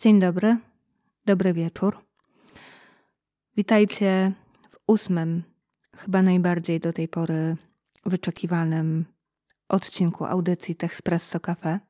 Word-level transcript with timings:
Dzień 0.00 0.20
dobry, 0.20 0.56
dobry 1.26 1.52
wieczór. 1.52 2.04
Witajcie 3.56 4.32
w 4.70 4.76
ósmym, 4.86 5.42
chyba 5.96 6.22
najbardziej 6.22 6.80
do 6.80 6.92
tej 6.92 7.08
pory 7.08 7.56
wyczekiwanym 8.06 9.04
odcinku 9.68 10.24
audycji 10.24 10.76
Techspresso 10.76 11.40
Cafe. 11.40 11.80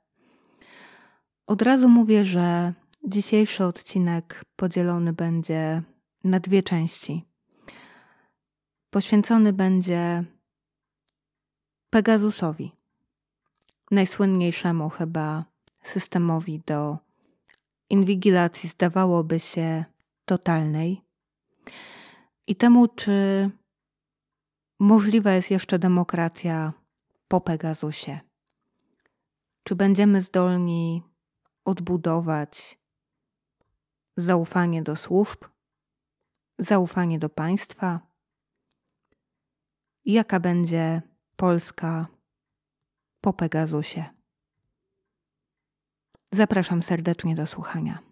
Od 1.46 1.62
razu 1.62 1.88
mówię, 1.88 2.24
że 2.24 2.72
dzisiejszy 3.04 3.64
odcinek 3.64 4.44
podzielony 4.56 5.12
będzie 5.12 5.82
na 6.24 6.40
dwie 6.40 6.62
części. 6.62 7.24
Poświęcony 8.90 9.52
będzie 9.52 10.24
Pegasusowi, 11.90 12.72
najsłynniejszemu 13.90 14.88
chyba 14.90 15.44
systemowi 15.82 16.62
do 16.66 17.05
inwigilacji, 17.90 18.68
zdawałoby 18.68 19.40
się 19.40 19.84
totalnej, 20.24 21.06
i 22.46 22.56
temu, 22.56 22.88
czy 22.88 23.50
możliwa 24.80 25.32
jest 25.32 25.50
jeszcze 25.50 25.78
demokracja 25.78 26.72
po 27.28 27.40
Pegasusie. 27.40 28.20
Czy 29.62 29.74
będziemy 29.74 30.22
zdolni 30.22 31.02
odbudować 31.64 32.78
zaufanie 34.16 34.82
do 34.82 34.96
służb, 34.96 35.44
zaufanie 36.58 37.18
do 37.18 37.28
państwa? 37.28 38.00
Jaka 40.04 40.40
będzie 40.40 41.02
Polska 41.36 42.06
po 43.20 43.32
Pegasusie? 43.32 44.15
Zapraszam 46.36 46.82
serdecznie 46.82 47.34
do 47.34 47.46
słuchania. 47.46 48.05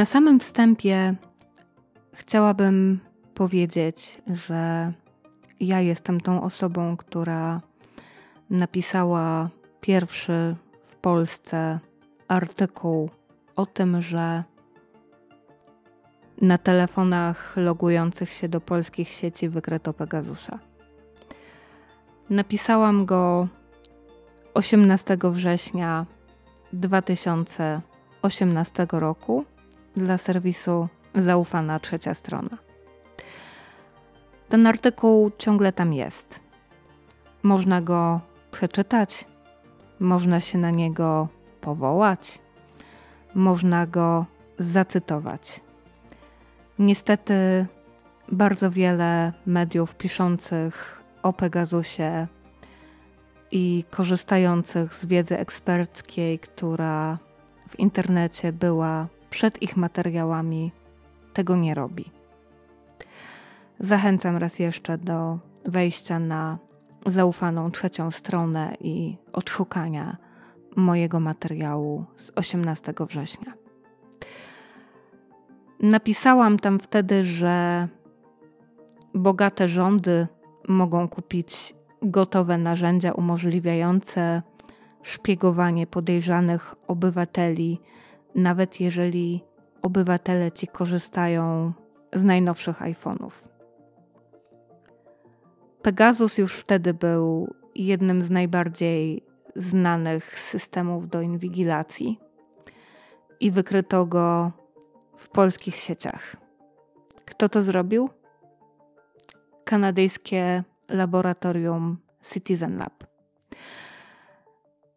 Na 0.00 0.06
samym 0.06 0.40
wstępie 0.40 1.14
chciałabym 2.12 3.00
powiedzieć, 3.34 4.22
że 4.26 4.92
ja 5.60 5.80
jestem 5.80 6.20
tą 6.20 6.42
osobą, 6.42 6.96
która 6.96 7.60
napisała 8.50 9.50
pierwszy 9.80 10.56
w 10.82 10.96
Polsce 10.96 11.78
artykuł 12.28 13.10
o 13.56 13.66
tym, 13.66 14.02
że 14.02 14.44
na 16.40 16.58
telefonach 16.58 17.56
logujących 17.56 18.32
się 18.32 18.48
do 18.48 18.60
polskich 18.60 19.08
sieci 19.08 19.48
wykryto 19.48 19.92
Pegasusa. 19.92 20.58
Napisałam 22.30 23.06
go 23.06 23.48
18 24.54 25.18
września 25.22 26.06
2018 26.72 28.86
roku 28.92 29.44
dla 29.96 30.18
serwisu 30.18 30.88
Zaufana 31.14 31.80
Trzecia 31.80 32.14
Strona. 32.14 32.58
Ten 34.48 34.66
artykuł 34.66 35.30
ciągle 35.38 35.72
tam 35.72 35.92
jest. 35.92 36.40
Można 37.42 37.80
go 37.80 38.20
przeczytać, 38.50 39.24
można 40.00 40.40
się 40.40 40.58
na 40.58 40.70
niego 40.70 41.28
powołać, 41.60 42.38
można 43.34 43.86
go 43.86 44.26
zacytować. 44.58 45.60
Niestety, 46.78 47.66
bardzo 48.32 48.70
wiele 48.70 49.32
mediów 49.46 49.94
piszących 49.94 51.02
o 51.22 51.32
Pegasusie 51.32 52.26
i 53.50 53.84
korzystających 53.90 54.94
z 54.94 55.06
wiedzy 55.06 55.38
eksperckiej, 55.38 56.38
która 56.38 57.18
w 57.68 57.78
internecie 57.78 58.52
była 58.52 59.06
przed 59.30 59.62
ich 59.62 59.76
materiałami 59.76 60.72
tego 61.32 61.56
nie 61.56 61.74
robi. 61.74 62.10
Zachęcam 63.78 64.36
raz 64.36 64.58
jeszcze 64.58 64.98
do 64.98 65.38
wejścia 65.64 66.18
na 66.18 66.58
zaufaną 67.06 67.70
trzecią 67.70 68.10
stronę 68.10 68.74
i 68.80 69.16
odszukania 69.32 70.16
mojego 70.76 71.20
materiału 71.20 72.04
z 72.16 72.32
18 72.36 72.94
września. 73.08 73.52
Napisałam 75.80 76.58
tam 76.58 76.78
wtedy, 76.78 77.24
że 77.24 77.88
bogate 79.14 79.68
rządy 79.68 80.26
mogą 80.68 81.08
kupić 81.08 81.74
gotowe 82.02 82.58
narzędzia 82.58 83.12
umożliwiające 83.12 84.42
szpiegowanie 85.02 85.86
podejrzanych 85.86 86.74
obywateli 86.86 87.80
nawet 88.34 88.80
jeżeli 88.80 89.44
obywatele 89.82 90.52
ci 90.52 90.66
korzystają 90.66 91.72
z 92.12 92.24
najnowszych 92.24 92.80
iPhone'ów. 92.82 93.30
Pegasus 95.82 96.38
już 96.38 96.56
wtedy 96.56 96.94
był 96.94 97.54
jednym 97.74 98.22
z 98.22 98.30
najbardziej 98.30 99.24
znanych 99.56 100.40
systemów 100.40 101.08
do 101.08 101.20
inwigilacji 101.20 102.20
i 103.40 103.50
wykryto 103.50 104.06
go 104.06 104.52
w 105.16 105.28
polskich 105.28 105.76
sieciach. 105.76 106.36
Kto 107.24 107.48
to 107.48 107.62
zrobił? 107.62 108.10
Kanadyjskie 109.64 110.64
laboratorium 110.88 111.98
Citizen 112.32 112.78
Lab. 112.78 113.04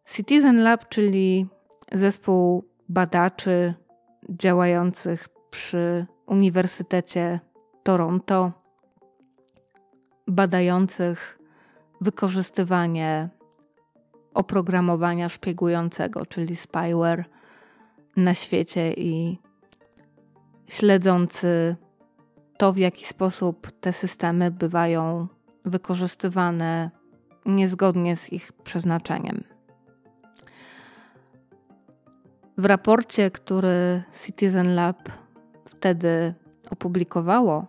Citizen 0.06 0.62
Lab, 0.62 0.88
czyli 0.88 1.46
zespół 1.92 2.64
badaczy 2.88 3.74
działających 4.28 5.28
przy 5.50 6.06
Uniwersytecie 6.26 7.40
Toronto, 7.82 8.52
badających 10.26 11.38
wykorzystywanie 12.00 13.28
oprogramowania 14.34 15.28
szpiegującego, 15.28 16.26
czyli 16.26 16.56
spyware 16.56 17.24
na 18.16 18.34
świecie 18.34 18.92
i 18.92 19.38
śledzący 20.68 21.76
to, 22.58 22.72
w 22.72 22.76
jaki 22.76 23.04
sposób 23.04 23.72
te 23.80 23.92
systemy 23.92 24.50
bywają 24.50 25.28
wykorzystywane 25.64 26.90
niezgodnie 27.46 28.16
z 28.16 28.32
ich 28.32 28.52
przeznaczeniem. 28.52 29.53
W 32.58 32.64
raporcie, 32.64 33.30
który 33.30 34.02
Citizen 34.24 34.74
Lab 34.74 35.08
wtedy 35.64 36.34
opublikowało, 36.70 37.66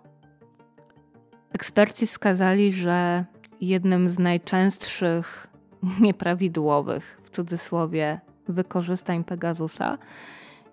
eksperci 1.53 2.07
wskazali, 2.07 2.73
że 2.73 3.25
jednym 3.61 4.09
z 4.09 4.19
najczęstszych 4.19 5.47
nieprawidłowych, 6.01 7.21
w 7.23 7.29
cudzysłowie, 7.29 8.19
wykorzystań 8.47 9.23
Pegasusa 9.23 9.97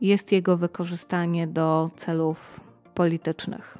jest 0.00 0.32
jego 0.32 0.56
wykorzystanie 0.56 1.46
do 1.46 1.90
celów 1.96 2.60
politycznych. 2.94 3.78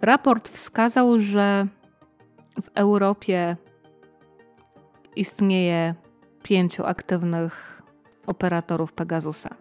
Raport 0.00 0.48
wskazał, 0.48 1.20
że 1.20 1.66
w 2.62 2.68
Europie 2.74 3.56
istnieje 5.16 5.94
pięciu 6.42 6.86
aktywnych 6.86 7.82
operatorów 8.26 8.92
Pegasusa. 8.92 9.54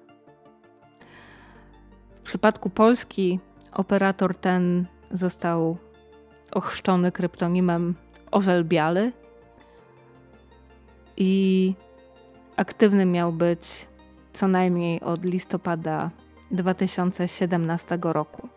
W 2.15 2.21
przypadku 2.21 2.69
Polski 2.69 3.39
Operator 3.71 4.35
ten 4.35 4.85
został 5.11 5.77
ochrzczony 6.51 7.11
kryptonimem 7.11 7.95
Orzel 8.31 8.65
Biały 8.65 9.11
i 11.17 11.73
aktywny 12.55 13.05
miał 13.05 13.33
być 13.33 13.87
co 14.33 14.47
najmniej 14.47 15.01
od 15.01 15.25
listopada 15.25 16.11
2017 16.51 17.97
roku. 18.01 18.49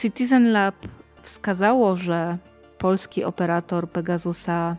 Citizen 0.00 0.52
Lab 0.52 0.74
wskazało, 1.22 1.96
że 1.96 2.38
polski 2.78 3.24
operator 3.24 3.90
Pegasusa 3.90 4.76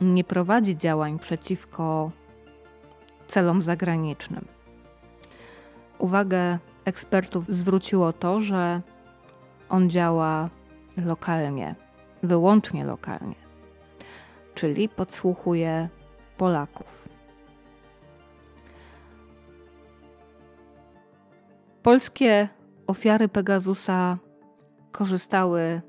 nie 0.00 0.24
prowadzi 0.24 0.76
działań 0.76 1.18
przeciwko 1.18 2.10
celom 3.28 3.62
zagranicznym. 3.62 4.44
Uwagę 5.98 6.58
ekspertów 6.84 7.44
zwróciło 7.48 8.12
to, 8.12 8.40
że 8.42 8.80
on 9.68 9.90
działa 9.90 10.50
lokalnie, 10.96 11.74
wyłącznie 12.22 12.84
lokalnie, 12.84 13.34
czyli 14.54 14.88
podsłuchuje 14.88 15.88
Polaków. 16.36 17.08
Polskie 21.82 22.48
ofiary 22.86 23.28
Pegasusa 23.28 24.18
korzystały 24.92 25.80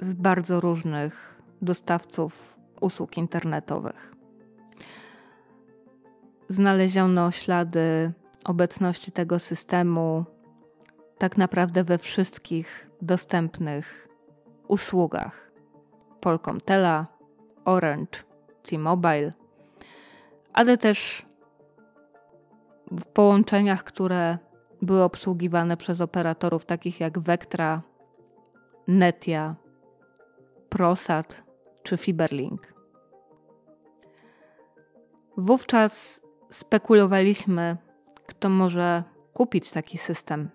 z 0.00 0.12
bardzo 0.12 0.60
różnych 0.60 1.42
dostawców 1.62 2.55
usług 2.80 3.16
internetowych. 3.16 4.14
Znaleziono 6.48 7.30
ślady 7.30 8.12
obecności 8.44 9.12
tego 9.12 9.38
systemu 9.38 10.24
tak 11.18 11.36
naprawdę 11.36 11.84
we 11.84 11.98
wszystkich 11.98 12.90
dostępnych 13.02 14.08
usługach. 14.68 15.50
Polkomtela, 16.20 17.06
Orange, 17.64 18.18
T-Mobile, 18.62 19.32
ale 20.52 20.78
też 20.78 21.26
w 22.90 23.06
połączeniach, 23.06 23.84
które 23.84 24.38
były 24.82 25.02
obsługiwane 25.02 25.76
przez 25.76 26.00
operatorów 26.00 26.64
takich 26.64 27.00
jak 27.00 27.18
Vectra, 27.18 27.82
Netia, 28.88 29.54
Prosat 30.68 31.45
czy 31.86 31.96
Fiberlink. 31.96 32.74
Wówczas 35.36 36.20
spekulowaliśmy, 36.50 37.76
kto 38.26 38.48
może 38.48 39.04
kupić 39.32 39.70
taki 39.70 39.98
system. 39.98 40.50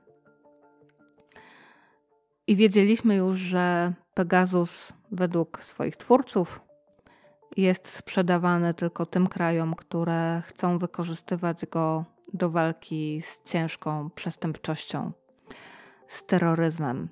I 2.47 2.55
wiedzieliśmy 2.55 3.15
już, 3.15 3.37
że 3.37 3.93
Pegasus 4.13 4.93
według 5.11 5.63
swoich 5.63 5.97
twórców 5.97 6.61
jest 7.57 7.87
sprzedawany 7.87 8.73
tylko 8.73 9.05
tym 9.05 9.27
krajom, 9.27 9.75
które 9.75 10.41
chcą 10.45 10.77
wykorzystywać 10.79 11.65
go 11.65 12.05
do 12.33 12.49
walki 12.49 13.21
z 13.21 13.51
ciężką 13.51 14.09
przestępczością, 14.09 15.11
z 16.07 16.25
terroryzmem. 16.25 17.09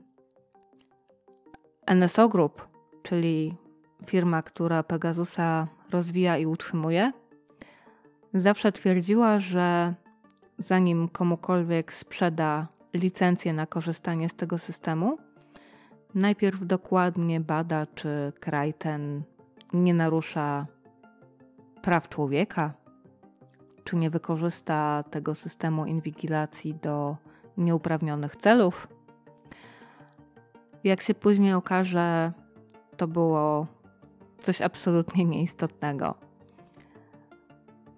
NSO 1.96 2.30
Group, 2.30 2.68
czyli 3.04 3.58
firma, 4.06 4.42
która 4.42 4.84
Pegasusa 4.84 5.68
rozwija 5.92 6.38
i 6.38 6.46
utrzymuje, 6.46 7.12
zawsze 8.34 8.72
twierdziła, 8.72 9.40
że 9.40 9.94
zanim 10.58 11.10
komukolwiek 11.10 11.94
sprzeda 11.94 12.68
licencję 12.94 13.54
na 13.54 13.66
korzystanie 13.66 14.30
z 14.30 14.36
tego 14.36 14.58
systemu, 14.58 15.18
najpierw 16.16 16.66
dokładnie 16.66 17.40
bada, 17.40 17.88
czy 17.96 18.34
kraj 18.40 18.74
ten 18.74 19.24
nie 19.74 19.94
narusza 19.94 20.66
praw 21.82 22.10
człowieka, 22.10 22.74
czy 23.84 23.96
nie 23.96 24.10
wykorzysta 24.10 25.04
tego 25.10 25.36
systemu 25.36 25.86
inwigilacji 25.86 26.76
do 26.76 27.18
nieuprawnionych 27.58 28.36
celów. 28.36 28.88
Jak 30.84 31.02
się 31.02 31.14
później 31.14 31.54
okaże, 31.54 32.32
to 32.98 33.08
było 33.08 33.68
coś 34.40 34.62
absolutnie 34.62 35.26
nieistotnego. 35.26 36.16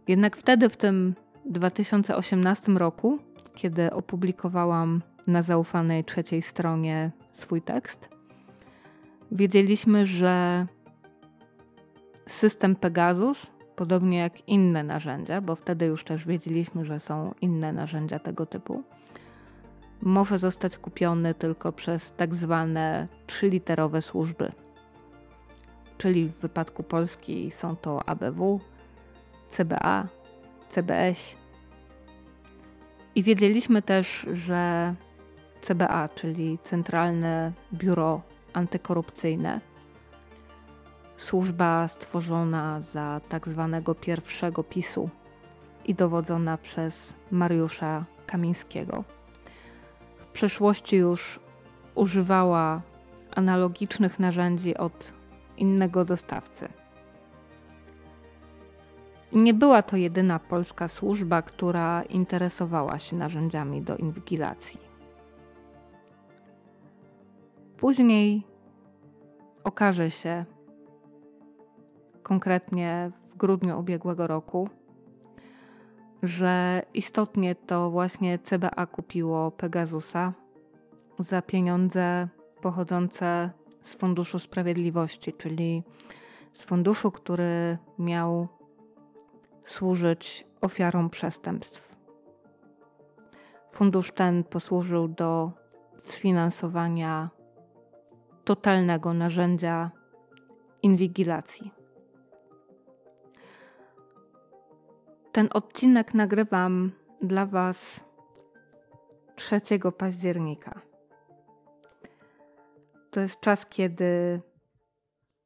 Jednak 0.08 0.38
wtedy, 0.38 0.70
w 0.70 0.78
tym 0.78 1.16
2018 1.46 2.72
roku, 2.72 3.20
kiedy 3.56 3.94
opublikowałam 3.94 5.02
na 5.28 5.42
zaufanej 5.42 6.04
trzeciej 6.04 6.42
stronie 6.42 7.12
swój 7.32 7.62
tekst, 7.62 8.10
wiedzieliśmy, 9.32 10.06
że 10.06 10.66
system 12.28 12.76
Pegasus, 12.76 13.52
podobnie 13.76 14.18
jak 14.18 14.48
inne 14.48 14.84
narzędzia, 14.84 15.42
bo 15.42 15.56
wtedy 15.56 15.86
już 15.86 16.04
też 16.04 16.28
wiedzieliśmy, 16.28 16.86
że 16.86 17.00
są 17.00 17.34
inne 17.42 17.74
narzędzia 17.74 18.20
tego 18.20 18.46
typu, 18.46 18.84
może 20.02 20.40
zostać 20.40 20.78
kupiony 20.78 21.34
tylko 21.34 21.72
przez 21.72 22.14
tak 22.14 22.36
zwane 22.36 23.08
trzyliterowe 23.28 24.02
służby. 24.02 24.52
Czyli 26.02 26.30
w 26.30 26.36
wypadku 26.36 26.84
Polski 26.84 27.52
są 27.52 27.76
to 27.76 28.10
ABW, 28.10 28.60
CBA, 29.50 30.08
CBS. 30.70 31.36
I 33.16 33.24
wiedzieliśmy 33.24 33.82
też, 33.82 34.28
że 34.34 34.96
CBA, 35.62 36.10
czyli 36.16 36.60
Centralne 36.64 37.52
Biuro 37.74 38.22
Antykorupcyjne, 38.54 39.62
służba 41.18 41.88
stworzona 41.88 42.82
za 42.82 43.22
tak 43.30 43.48
zwanego 43.48 43.96
pierwszego 43.96 44.64
PiSu 44.64 45.10
i 45.86 45.96
dowodzona 45.96 46.58
przez 46.58 47.14
Mariusza 47.32 48.06
Kamińskiego. 48.26 49.04
W 50.18 50.26
przeszłości 50.26 50.96
już 50.96 51.40
używała 51.96 52.82
analogicznych 53.36 54.20
narzędzi 54.20 54.78
od 54.78 55.21
innego 55.62 56.06
dostawcy. 56.06 56.68
Nie 59.34 59.54
była 59.54 59.82
to 59.82 59.98
jedyna 59.98 60.40
polska 60.40 60.88
służba, 60.88 61.42
która 61.42 62.04
interesowała 62.04 63.00
się 63.00 63.16
narzędziami 63.16 63.82
do 63.82 63.98
inwigilacji. 63.98 64.80
Później 67.78 68.44
okaże 69.64 70.12
się, 70.12 70.46
konkretnie 72.24 73.12
w 73.12 73.38
grudniu 73.38 73.80
ubiegłego 73.80 74.28
roku, 74.28 74.70
że 76.24 76.82
istotnie 76.94 77.56
to 77.56 77.90
właśnie 77.90 78.40
CBA 78.40 78.86
kupiło 78.86 79.52
Pegasusa 79.52 80.34
za 81.20 81.42
pieniądze 81.42 82.28
pochodzące 82.62 83.50
z 83.82 83.94
Funduszu 83.94 84.40
Sprawiedliwości, 84.40 85.34
czyli 85.34 85.84
z 86.54 86.64
funduszu, 86.64 87.12
który 87.12 87.78
miał 88.00 88.48
służyć 89.66 90.48
ofiarom 90.62 91.10
przestępstw. 91.10 91.96
Fundusz 93.72 94.12
ten 94.12 94.44
posłużył 94.44 95.08
do 95.08 95.52
sfinansowania 96.00 97.30
totalnego 98.44 99.14
narzędzia 99.14 99.92
inwigilacji. 100.82 101.72
Ten 105.32 105.50
odcinek 105.54 106.14
nagrywam 106.14 106.92
dla 107.22 107.46
Was 107.46 108.04
3 109.36 109.62
października. 109.98 110.91
To 113.12 113.20
jest 113.20 113.40
czas, 113.40 113.66
kiedy 113.66 114.42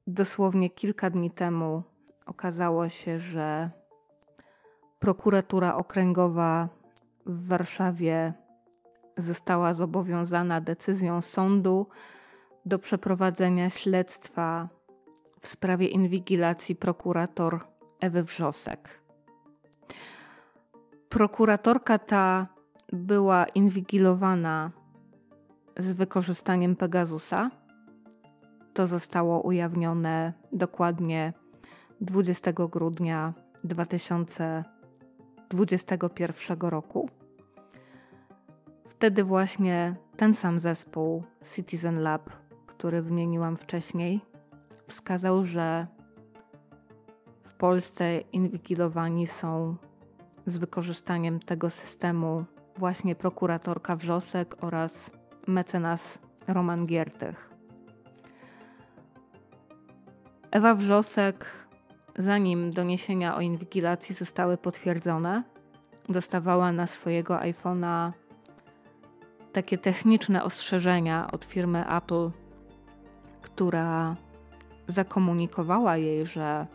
dosłownie 0.08 0.70
kilka 0.70 1.10
dni 1.10 1.32
temu 1.32 1.84
okazało 2.26 2.90
się, 2.90 3.20
że 3.20 3.70
prokuratura 5.00 5.76
okręgowa 5.76 6.70
w 7.26 7.48
Warszawie 7.48 8.34
została 9.18 9.74
zobowiązana 9.74 10.62
decyzją 10.62 11.22
sądu 11.22 11.88
do 12.66 12.80
przeprowadzenia 12.80 13.70
śledztwa 13.70 14.70
w 15.42 15.48
sprawie 15.48 15.88
inwigilacji 15.88 16.76
prokurator 16.76 17.60
Ewy 18.00 18.24
Wrzosek. 18.24 18.90
Prokuratorka 21.10 22.00
ta 22.00 22.48
była 22.94 23.46
inwigilowana 23.46 24.72
z 25.78 25.92
wykorzystaniem 25.92 26.76
Pegasusa. 26.76 27.52
To 28.74 28.88
zostało 28.88 29.42
ujawnione 29.42 30.34
dokładnie 30.52 31.34
20 32.02 32.54
grudnia 32.54 33.34
2021 33.64 36.60
roku. 36.60 37.10
Wtedy 38.86 39.24
właśnie 39.24 39.96
ten 40.18 40.36
sam 40.36 40.60
zespół 40.60 41.24
Citizen 41.56 42.00
Lab, 42.00 42.30
który 42.68 43.02
wymieniłam 43.02 43.58
wcześniej, 43.58 44.22
wskazał, 44.88 45.46
że 45.46 45.88
w 47.44 47.54
Polsce 47.54 48.20
inwigilowani 48.20 49.28
są 49.28 49.76
z 50.46 50.58
wykorzystaniem 50.58 51.40
tego 51.40 51.70
systemu 51.70 52.46
właśnie 52.78 53.16
prokuratorka 53.16 53.96
Wrzosek 53.96 54.64
oraz 54.64 55.12
mecenas 55.48 56.20
Roman 56.48 56.86
Giertych. 56.86 57.50
Ewa 60.52 60.76
Wrzosek, 60.76 61.46
zanim 62.18 62.72
doniesienia 62.72 63.36
o 63.36 63.42
inwigilacji 63.42 64.16
zostały 64.16 64.58
potwierdzone, 64.58 65.44
dostawała 66.10 66.72
na 66.72 66.88
swojego 66.88 67.38
iPhone'a 67.38 68.12
takie 69.54 69.78
techniczne 69.78 70.44
ostrzeżenia 70.44 71.32
od 71.32 71.46
firmy 71.46 71.90
Apple, 71.90 72.30
która 73.42 74.16
zakomunikowała 74.88 75.98
jej, 75.98 76.26
że 76.26 76.68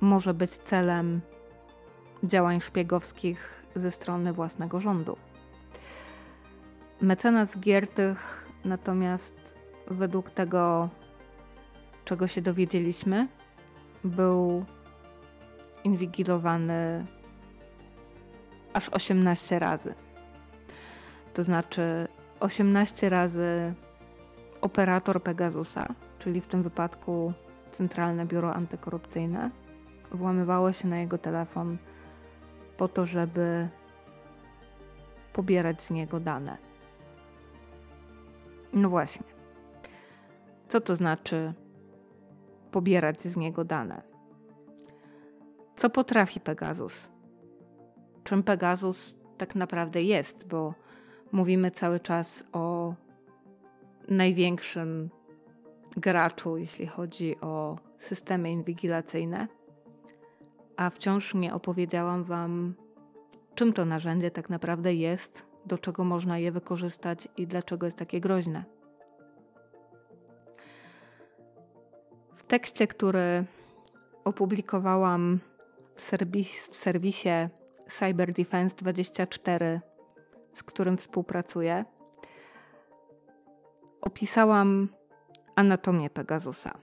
może 0.00 0.34
być 0.34 0.50
celem 0.50 1.20
działań 2.24 2.60
szpiegowskich 2.60 3.64
ze 3.74 3.90
strony 3.90 4.32
własnego 4.32 4.80
rządu. 4.80 5.16
Mecenas 7.00 7.58
Giertych 7.58 8.46
natomiast 8.64 9.56
według 9.86 10.30
tego, 10.30 10.88
czego 12.04 12.26
się 12.26 12.42
dowiedzieliśmy, 12.42 13.28
był 14.04 14.64
inwigilowany 15.84 17.06
aż 18.72 18.88
18 18.88 19.58
razy. 19.58 19.94
To 21.34 21.42
znaczy 21.42 22.08
18 22.40 23.08
razy 23.08 23.74
operator 24.60 25.22
Pegasusa, 25.22 25.94
czyli 26.18 26.40
w 26.40 26.46
tym 26.46 26.62
wypadku 26.62 27.32
Centralne 27.72 28.26
Biuro 28.26 28.54
Antykorupcyjne, 28.54 29.50
włamywało 30.10 30.72
się 30.72 30.88
na 30.88 30.98
jego 30.98 31.18
telefon 31.18 31.78
po 32.76 32.88
to, 32.88 33.06
żeby 33.06 33.68
pobierać 35.32 35.82
z 35.82 35.90
niego 35.90 36.20
dane. 36.20 36.65
No 38.76 38.88
właśnie. 38.88 39.26
Co 40.68 40.80
to 40.80 40.96
znaczy 40.96 41.52
pobierać 42.70 43.20
z 43.20 43.36
niego 43.36 43.64
dane? 43.64 44.02
Co 45.76 45.90
potrafi 45.90 46.40
Pegasus? 46.40 47.08
Czym 48.24 48.42
Pegasus 48.42 49.18
tak 49.38 49.54
naprawdę 49.54 50.00
jest, 50.00 50.46
bo 50.46 50.74
mówimy 51.32 51.70
cały 51.70 52.00
czas 52.00 52.44
o 52.52 52.94
największym 54.08 55.10
graczu, 55.96 56.56
jeśli 56.56 56.86
chodzi 56.86 57.40
o 57.40 57.78
systemy 57.98 58.50
inwigilacyjne, 58.50 59.48
a 60.76 60.90
wciąż 60.90 61.34
nie 61.34 61.54
opowiedziałam 61.54 62.24
Wam, 62.24 62.74
czym 63.54 63.72
to 63.72 63.84
narzędzie 63.84 64.30
tak 64.30 64.50
naprawdę 64.50 64.94
jest, 64.94 65.46
do 65.66 65.78
czego 65.78 66.04
można 66.04 66.38
je 66.38 66.52
wykorzystać 66.52 67.28
i 67.36 67.46
dlaczego 67.46 67.86
jest 67.86 67.98
takie 67.98 68.20
groźne. 68.20 68.64
W 72.34 72.42
tekście, 72.42 72.86
który 72.86 73.44
opublikowałam 74.24 75.40
w, 75.94 76.00
serwis, 76.00 76.68
w 76.68 76.76
serwisie 76.76 77.48
Cyber 77.88 78.32
Defense 78.32 78.76
24, 78.76 79.80
z 80.54 80.62
którym 80.62 80.96
współpracuję, 80.96 81.84
opisałam 84.00 84.88
anatomię 85.56 86.10
Pegasusa. 86.10 86.78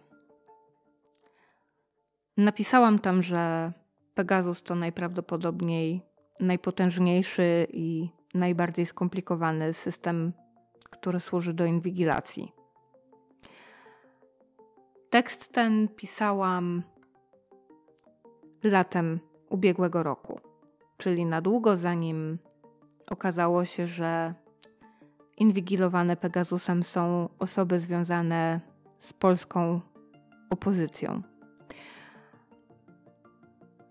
Napisałam 2.37 2.99
tam, 2.99 3.23
że 3.23 3.71
Pegasus 4.13 4.63
to 4.63 4.75
najprawdopodobniej 4.75 6.01
najpotężniejszy 6.39 7.67
i 7.73 8.09
najbardziej 8.33 8.85
skomplikowany 8.85 9.73
system, 9.73 10.33
który 10.89 11.19
służy 11.19 11.53
do 11.53 11.65
inwigilacji. 11.65 12.53
Tekst 15.09 15.53
ten 15.53 15.87
pisałam 15.87 16.83
latem 18.63 19.19
ubiegłego 19.49 20.03
roku, 20.03 20.39
czyli 20.97 21.25
na 21.25 21.41
długo 21.41 21.77
zanim 21.77 22.37
okazało 23.07 23.65
się, 23.65 23.87
że 23.87 24.33
inwigilowane 25.37 26.15
Pegasusem 26.15 26.83
są 26.83 27.29
osoby 27.39 27.79
związane 27.79 28.61
z 28.99 29.13
polską 29.13 29.81
opozycją. 30.49 31.21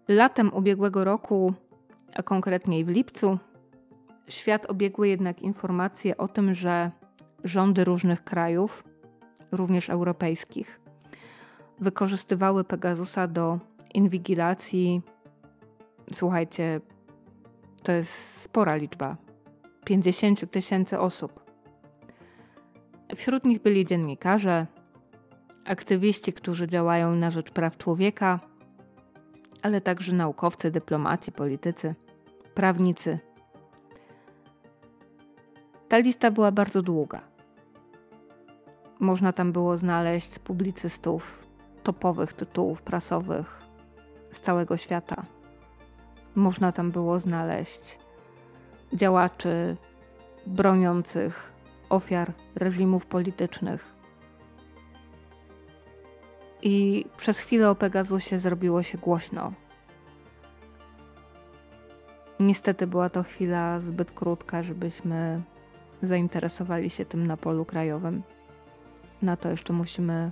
Latem 0.08 0.54
ubiegłego 0.54 1.04
roku, 1.04 1.54
a 2.14 2.22
konkretniej 2.22 2.84
w 2.84 2.88
lipcu, 2.88 3.38
świat 4.32 4.70
obiegły 4.70 5.08
jednak 5.08 5.42
informacje 5.42 6.16
o 6.16 6.28
tym, 6.28 6.54
że 6.54 6.90
rządy 7.44 7.84
różnych 7.84 8.24
krajów, 8.24 8.84
również 9.52 9.90
europejskich, 9.90 10.80
wykorzystywały 11.80 12.64
Pegasusa 12.64 13.26
do 13.28 13.58
inwigilacji. 13.94 15.02
Słuchajcie, 16.14 16.80
to 17.82 17.92
jest 17.92 18.42
spora 18.42 18.76
liczba 18.76 19.16
50 19.84 20.50
tysięcy 20.50 20.98
osób. 20.98 21.42
Wśród 23.16 23.44
nich 23.44 23.62
byli 23.62 23.86
dziennikarze, 23.86 24.66
aktywiści, 25.64 26.32
którzy 26.32 26.68
działają 26.68 27.14
na 27.14 27.30
rzecz 27.30 27.50
praw 27.50 27.76
człowieka, 27.76 28.40
ale 29.62 29.80
także 29.80 30.12
naukowcy, 30.12 30.70
dyplomaci, 30.70 31.32
politycy, 31.32 31.94
prawnicy. 32.54 33.18
Ta 35.92 35.99
lista 35.99 36.30
była 36.30 36.52
bardzo 36.52 36.82
długa. 36.82 37.20
Można 39.00 39.32
tam 39.32 39.52
było 39.52 39.76
znaleźć 39.76 40.38
publicystów 40.38 41.49
topowych 41.82 42.32
tytułów 42.32 42.82
prasowych 42.82 43.62
z 44.32 44.40
całego 44.40 44.76
świata. 44.76 45.22
Można 46.34 46.72
tam 46.72 46.90
było 46.90 47.18
znaleźć 47.20 47.99
działaczy 48.92 49.76
broniących 50.46 51.52
ofiar 51.88 52.32
reżimów 52.54 53.06
politycznych. 53.06 53.94
I 56.62 57.04
przez 57.16 57.38
chwilę 57.38 57.70
o 57.70 57.75
Pegasusie 57.75 58.38
zrobiło 58.38 58.82
się 58.82 58.99
głośno. 58.99 59.52
Niestety 62.40 62.87
była 62.87 63.11
to 63.11 63.22
chwila 63.22 63.80
zbyt 63.80 64.11
krótka, 64.11 64.62
żebyśmy 64.62 65.42
zainteresowali 66.02 66.90
się 66.90 67.04
tym 67.04 67.26
na 67.26 67.37
polu 67.37 67.64
krajowym. 67.64 68.23
Na 69.23 69.37
to 69.37 69.50
jeszcze 69.50 69.73
musimy, 69.73 70.30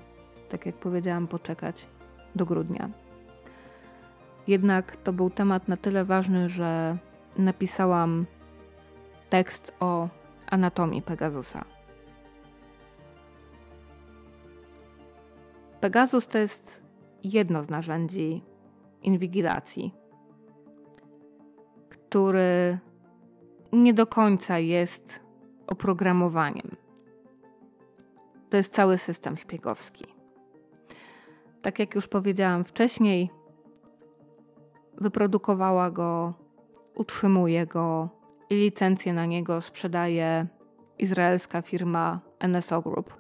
tak 0.49 0.67
jak 0.67 0.75
powiedziałam, 0.75 1.27
poczekać 1.27 1.89
do 2.35 2.47
grudnia. 2.47 2.91
Jednak 4.47 4.97
to 4.97 5.13
był 5.13 5.31
temat 5.31 5.69
na 5.69 5.77
tyle 5.77 6.05
ważny, 6.05 6.49
że 6.49 6.99
napisałam 7.39 8.27
tekst 9.31 9.75
o 9.81 10.09
anatomii 10.47 11.03
Pegasusa. 11.03 11.65
Pegasus 15.81 16.29
to 16.29 16.39
jest 16.39 16.83
jedno 17.25 17.63
z 17.63 17.71
narzędzi 17.71 18.43
inwigilacji, 19.03 19.95
który 21.89 22.79
nie 23.73 23.95
do 23.95 24.07
końca 24.07 24.59
jest 24.59 25.21
oprogramowaniem. 25.71 26.77
To 28.51 28.57
jest 28.57 28.75
cały 28.75 28.99
system 28.99 29.37
szpiegowski. 29.37 30.05
Tak 31.63 31.79
jak 31.79 31.95
już 31.95 32.09
powiedziałam 32.09 32.65
wcześniej, 32.65 33.31
wyprodukowała 34.99 35.91
go, 35.91 36.35
utrzymuje 36.95 37.67
go 37.67 38.09
i 38.51 38.55
licencję 38.55 39.13
na 39.13 39.27
niego 39.27 39.63
sprzedaje 39.63 40.47
izraelska 40.99 41.63
firma 41.63 42.21
NSO 42.49 42.83
Group, 42.83 43.15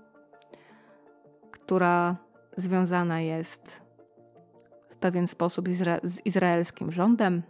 która 1.51 2.17
związana 2.57 3.21
jest 3.21 3.81
w 4.89 4.97
pewien 4.97 5.27
sposób 5.27 5.69
z 6.03 6.27
izraelskim 6.27 6.93
rządem, 6.93 7.43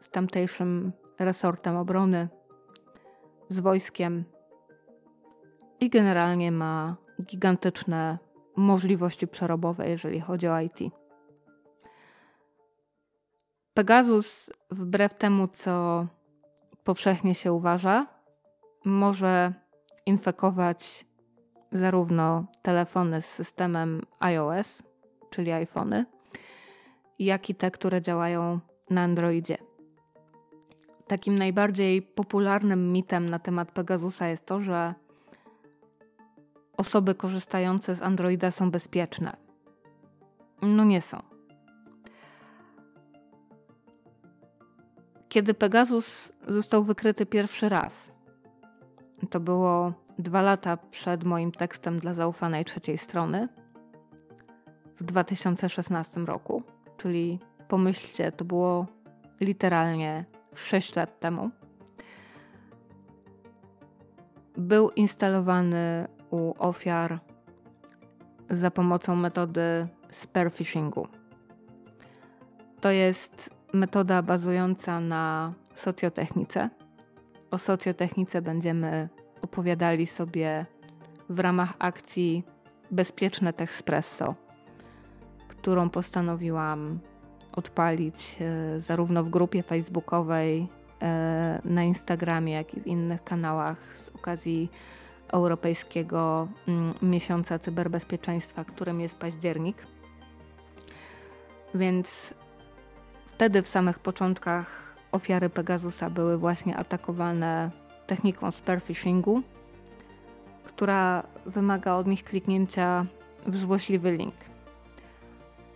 z 0.00 0.10
tamtejszym 0.10 0.92
resortem 1.18 1.76
obrony, 1.76 2.28
z 3.48 3.60
wojskiem 3.60 4.24
i 5.80 5.90
generalnie 5.90 6.52
ma 6.52 6.96
gigantyczne 7.22 8.18
możliwości 8.56 9.26
przerobowe, 9.28 9.88
jeżeli 9.88 10.20
chodzi 10.20 10.48
o 10.48 10.60
IT. 10.60 10.78
Pegasus, 13.74 14.50
wbrew 14.70 15.14
temu, 15.14 15.48
co 15.48 16.06
powszechnie 16.84 17.34
się 17.34 17.52
uważa, 17.52 18.06
może 18.84 19.52
infekować 20.06 21.06
zarówno 21.72 22.46
telefony 22.62 23.22
z 23.22 23.26
systemem 23.26 24.02
iOS, 24.20 24.82
czyli 25.30 25.52
iPhony, 25.52 26.06
jak 27.18 27.50
i 27.50 27.54
te, 27.54 27.70
które 27.70 28.02
działają 28.02 28.60
na 28.90 29.02
Androidzie. 29.02 29.58
Takim 31.06 31.36
najbardziej 31.36 32.02
popularnym 32.02 32.92
mitem 32.92 33.30
na 33.30 33.38
temat 33.38 33.72
Pegasusa 33.72 34.28
jest 34.28 34.46
to, 34.46 34.60
że 34.60 34.94
osoby 36.76 37.14
korzystające 37.14 37.94
z 37.94 38.02
Androida 38.02 38.50
są 38.50 38.70
bezpieczne. 38.70 39.36
No 40.62 40.84
nie 40.84 41.02
są. 41.02 41.22
Kiedy 45.28 45.54
Pegasus 45.54 46.32
został 46.48 46.84
wykryty 46.84 47.26
pierwszy 47.26 47.68
raz, 47.68 48.12
to 49.30 49.40
było 49.40 49.92
dwa 50.18 50.42
lata 50.42 50.76
przed 50.76 51.24
moim 51.24 51.52
tekstem 51.52 51.98
dla 51.98 52.14
zaufanej 52.14 52.64
trzeciej 52.64 52.98
strony 52.98 53.48
w 55.00 55.04
2016 55.04 56.20
roku, 56.20 56.62
czyli 56.96 57.38
pomyślcie, 57.68 58.32
to 58.32 58.44
było 58.44 58.86
literalnie 59.40 60.24
6 60.54 60.96
lat 60.96 61.20
temu. 61.20 61.50
Był 64.56 64.90
instalowany 64.90 66.08
u 66.30 66.54
ofiar 66.58 67.18
za 68.50 68.70
pomocą 68.70 69.16
metody 69.16 69.88
spearfishingu. 70.10 71.08
To 72.80 72.90
jest 72.90 73.50
metoda 73.72 74.22
bazująca 74.22 75.00
na 75.00 75.52
socjotechnice. 75.74 76.70
O 77.50 77.58
socjotechnice 77.58 78.42
będziemy 78.42 79.08
opowiadali 79.42 80.06
sobie 80.06 80.66
w 81.28 81.40
ramach 81.40 81.74
akcji 81.78 82.44
Bezpieczne 82.90 83.52
Techspresso, 83.52 84.34
którą 85.48 85.90
postanowiłam 85.90 86.98
odpalić 87.56 88.36
e, 88.40 88.80
zarówno 88.80 89.24
w 89.24 89.28
grupie 89.28 89.62
facebookowej, 89.62 90.68
e, 91.02 91.60
na 91.64 91.82
Instagramie, 91.84 92.52
jak 92.52 92.74
i 92.74 92.80
w 92.80 92.86
innych 92.86 93.24
kanałach 93.24 93.98
z 93.98 94.08
okazji 94.08 94.70
Europejskiego 95.28 96.48
mm, 96.68 96.94
Miesiąca 97.02 97.58
Cyberbezpieczeństwa, 97.58 98.64
którym 98.64 99.00
jest 99.00 99.16
październik. 99.16 99.86
Więc 101.74 102.34
wtedy 103.26 103.62
w 103.62 103.68
samych 103.68 103.98
początkach 103.98 104.94
ofiary 105.12 105.50
Pegasusa 105.50 106.10
były 106.10 106.38
właśnie 106.38 106.76
atakowane 106.76 107.70
techniką 108.06 108.50
spearfishingu, 108.50 109.42
która 110.64 111.22
wymaga 111.46 111.94
od 111.94 112.06
nich 112.06 112.24
kliknięcia 112.24 113.06
w 113.46 113.56
złośliwy 113.56 114.16
link. 114.16 114.34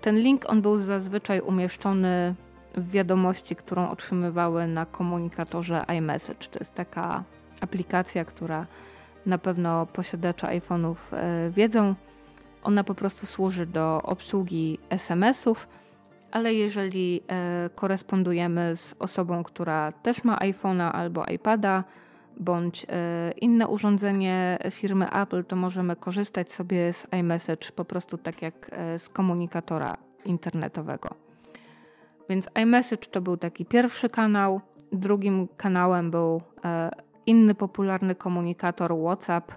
Ten 0.00 0.18
link 0.18 0.50
on 0.50 0.62
był 0.62 0.78
zazwyczaj 0.78 1.40
umieszczony 1.40 2.34
w 2.74 2.90
wiadomości, 2.90 3.56
którą 3.56 3.90
otrzymywały 3.90 4.66
na 4.66 4.86
komunikatorze 4.86 5.84
iMessage. 5.98 6.48
To 6.50 6.58
jest 6.58 6.74
taka 6.74 7.24
aplikacja, 7.60 8.24
która 8.24 8.66
na 9.26 9.38
pewno 9.38 9.86
posiadacze 9.86 10.46
iPhone'ów 10.46 10.96
e, 11.12 11.50
wiedzą. 11.50 11.94
Ona 12.64 12.84
po 12.84 12.94
prostu 12.94 13.26
służy 13.26 13.66
do 13.66 14.02
obsługi 14.02 14.78
SMS-ów, 14.90 15.68
ale 16.30 16.54
jeżeli 16.54 17.22
e, 17.28 17.70
korespondujemy 17.74 18.76
z 18.76 18.94
osobą, 18.98 19.44
która 19.44 19.92
też 19.92 20.24
ma 20.24 20.36
iPhone'a 20.36 20.90
albo 20.92 21.24
iPada, 21.26 21.84
bądź 22.38 22.86
e, 22.88 23.32
inne 23.40 23.68
urządzenie 23.68 24.58
firmy 24.70 25.12
Apple, 25.12 25.44
to 25.44 25.56
możemy 25.56 25.96
korzystać 25.96 26.52
sobie 26.52 26.92
z 26.92 27.06
iMessage 27.12 27.72
po 27.76 27.84
prostu 27.84 28.18
tak 28.18 28.42
jak 28.42 28.70
z 28.98 29.08
komunikatora 29.08 29.96
internetowego. 30.24 31.08
Więc 32.28 32.48
iMessage 32.62 33.06
to 33.10 33.20
był 33.20 33.36
taki 33.36 33.64
pierwszy 33.64 34.08
kanał. 34.08 34.60
Drugim 34.92 35.48
kanałem 35.56 36.10
był 36.10 36.42
inny 37.28 37.54
popularny 37.54 38.14
komunikator 38.14 38.94
WhatsApp. 39.04 39.52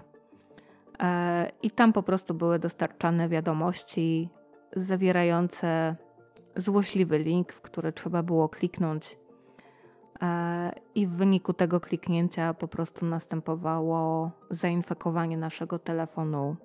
E, 1.00 1.52
I 1.62 1.70
tam 1.70 1.92
po 1.92 2.02
prostu 2.02 2.34
były 2.34 2.58
dostarczane 2.58 3.28
wiadomości 3.28 4.28
zawierające 4.76 5.96
złośliwy 6.56 7.18
link, 7.18 7.52
w 7.52 7.60
który 7.60 7.92
trzeba 7.92 8.22
było 8.22 8.48
kliknąć. 8.48 9.18
E, 10.22 10.72
I 10.94 11.06
w 11.06 11.10
wyniku 11.10 11.52
tego 11.52 11.80
kliknięcia 11.80 12.54
po 12.54 12.68
prostu 12.68 13.06
następowało 13.06 14.30
zainfekowanie 14.50 15.36
naszego 15.36 15.78
telefonu 15.78 16.56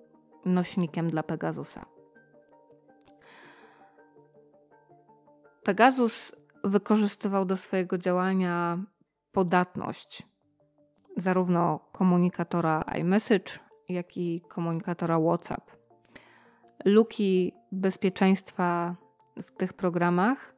nośnikiem 0.45 1.09
dla 1.09 1.23
Pegasusa. 1.23 1.85
Pegasus 5.63 6.35
wykorzystywał 6.63 7.45
do 7.45 7.57
swojego 7.57 7.97
działania 7.97 8.77
podatność 9.31 10.27
zarówno 11.17 11.79
komunikatora 11.91 12.81
iMessage, 12.81 13.51
jak 13.89 14.17
i 14.17 14.41
komunikatora 14.47 15.19
WhatsApp. 15.19 15.71
Luki 16.85 17.53
bezpieczeństwa 17.71 18.95
w 19.37 19.51
tych 19.51 19.73
programach 19.73 20.56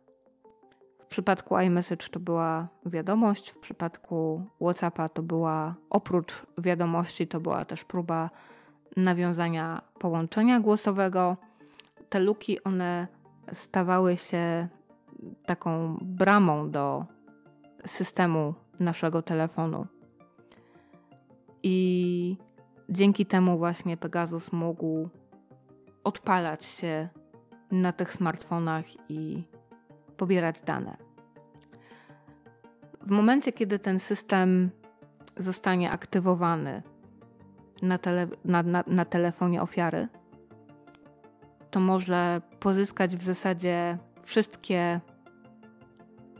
przypadku 1.09 1.57
iMessage 1.57 2.09
to 2.11 2.19
była 2.19 2.67
wiadomość, 2.85 3.49
w 3.49 3.57
przypadku 3.57 4.45
WhatsAppa 4.61 5.09
to 5.09 5.23
była 5.23 5.75
oprócz 5.89 6.45
wiadomości 6.57 7.27
to 7.27 7.39
była 7.39 7.65
też 7.65 7.83
próba 7.83 8.29
nawiązania 8.97 9.81
połączenia 9.99 10.59
głosowego. 10.59 11.37
Te 12.09 12.19
luki 12.19 12.63
one 12.63 13.07
stawały 13.51 14.17
się 14.17 14.67
taką 15.45 15.97
bramą 16.01 16.71
do 16.71 17.05
systemu 17.85 18.53
naszego 18.79 19.21
telefonu. 19.21 19.87
I 21.63 22.37
dzięki 22.89 23.25
temu 23.25 23.57
właśnie 23.57 23.97
Pegasus 23.97 24.51
mógł 24.51 25.09
odpalać 26.03 26.65
się 26.65 27.09
na 27.71 27.91
tych 27.93 28.13
smartfonach 28.13 28.85
i 29.09 29.43
pobierać 30.19 30.61
dane. 30.61 30.97
W 33.01 33.11
momencie, 33.11 33.51
kiedy 33.51 33.79
ten 33.79 33.99
system 33.99 34.69
zostanie 35.37 35.91
aktywowany 35.91 36.83
na, 37.81 37.97
tele, 37.97 38.27
na, 38.45 38.63
na, 38.63 38.83
na 38.87 39.05
telefonie 39.05 39.61
ofiary, 39.61 40.07
to 41.71 41.79
może 41.79 42.41
pozyskać 42.59 43.17
w 43.17 43.23
zasadzie 43.23 43.97
wszystkie 44.23 45.01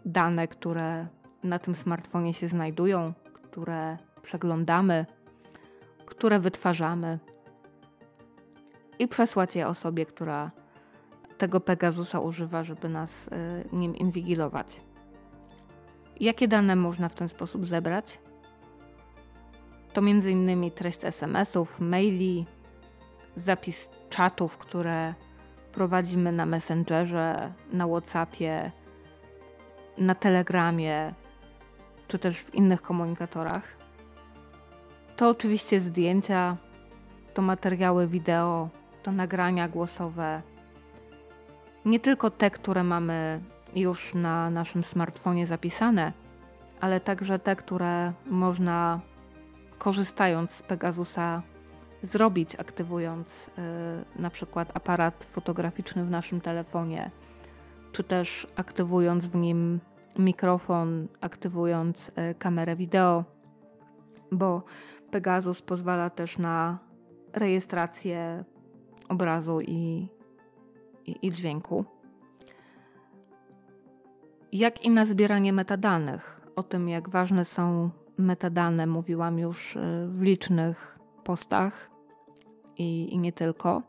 dane, 0.06 0.48
które 0.48 1.08
na 1.44 1.60
tym 1.60 1.76
smartfonie 1.76 2.34
się 2.34 2.48
znajdują, 2.48 3.14
które 3.34 3.98
przeglądamy, 4.22 5.06
które 6.06 6.40
wytwarzamy 6.40 7.20
i 9.00 9.08
przesłać 9.08 9.56
je 9.56 9.68
osobie, 9.68 10.06
która 10.06 10.52
tego 11.40 11.60
Pegasusa 11.60 12.20
używa, 12.20 12.64
żeby 12.64 12.90
nas 12.90 13.28
y, 13.28 13.32
nim 13.72 13.96
inwigilować. 13.96 14.82
Jakie 16.20 16.48
dane 16.48 16.76
można 16.76 17.10
w 17.10 17.14
ten 17.14 17.30
sposób 17.30 17.66
zebrać? 17.66 18.20
To 19.94 20.02
m.in. 20.02 20.72
treść 20.72 21.06
SMS-ów, 21.06 21.80
maili, 21.80 22.46
zapis 23.36 23.90
czatów, 24.10 24.58
które 24.58 25.14
prowadzimy 25.72 26.32
na 26.32 26.46
Messengerze, 26.46 27.54
na 27.74 27.88
WhatsAppie, 27.88 28.72
na 29.98 30.16
Telegramie, 30.16 31.14
czy 32.08 32.20
też 32.20 32.40
w 32.40 32.56
innych 32.56 32.82
komunikatorach. 32.82 33.64
To 35.16 35.30
oczywiście 35.30 35.80
zdjęcia, 35.80 36.58
to 37.34 37.42
materiały 37.42 38.08
wideo, 38.08 38.70
to 39.04 39.12
nagrania 39.12 39.68
głosowe. 39.68 40.42
Nie 41.90 42.00
tylko 42.00 42.30
te, 42.30 42.52
które 42.52 42.84
mamy 42.84 43.42
już 43.76 44.14
na 44.14 44.50
naszym 44.50 44.84
smartfonie 44.84 45.48
zapisane, 45.48 46.14
ale 46.82 47.00
także 47.00 47.40
te, 47.40 47.56
które 47.56 48.14
można 48.26 49.00
korzystając 49.78 50.52
z 50.52 50.62
Pegasusa 50.64 51.42
zrobić, 52.02 52.56
aktywując 52.56 53.28
y, 54.18 54.22
na 54.22 54.30
przykład 54.30 54.72
aparat 54.74 55.24
fotograficzny 55.24 56.06
w 56.06 56.10
naszym 56.10 56.42
telefonie, 56.42 57.12
czy 57.92 58.04
też 58.04 58.48
aktywując 58.56 59.26
w 59.26 59.36
nim 59.36 59.80
mikrofon, 60.20 61.08
aktywując 61.22 62.10
y, 62.10 62.36
kamerę 62.40 62.76
wideo, 62.76 63.24
bo 64.32 64.64
Pegasus 65.12 65.62
pozwala 65.62 66.10
też 66.10 66.38
na 66.38 66.80
rejestrację 67.34 68.44
obrazu 69.08 69.62
i, 69.62 70.08
i, 71.10 71.28
i 71.28 71.32
dźwięku. 71.32 71.86
Jak 74.52 74.86
i 74.86 74.90
na 74.90 75.06
zbieranie 75.06 75.54
metadanych 75.54 76.42
o 76.56 76.64
tym, 76.64 76.90
jak 76.90 77.10
ważne 77.10 77.46
są 77.46 77.90
metadane 78.18 78.88
mówiłam 78.88 79.40
już 79.40 79.76
y, 79.76 79.80
w 80.08 80.22
licznych 80.22 81.00
postach 81.24 81.90
i, 82.78 83.14
i 83.14 83.18
nie 83.18 83.34
tylko. 83.34 83.82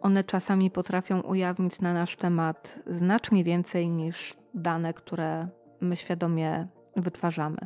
One 0.00 0.24
czasami 0.24 0.70
potrafią 0.70 1.20
ujawnić 1.20 1.80
na 1.80 1.94
nasz 1.94 2.16
temat 2.16 2.78
znacznie 2.86 3.44
więcej 3.44 3.88
niż 3.88 4.36
dane, 4.54 4.94
które 4.94 5.48
my 5.80 5.96
świadomie 5.96 6.66
wytwarzamy. 6.96 7.58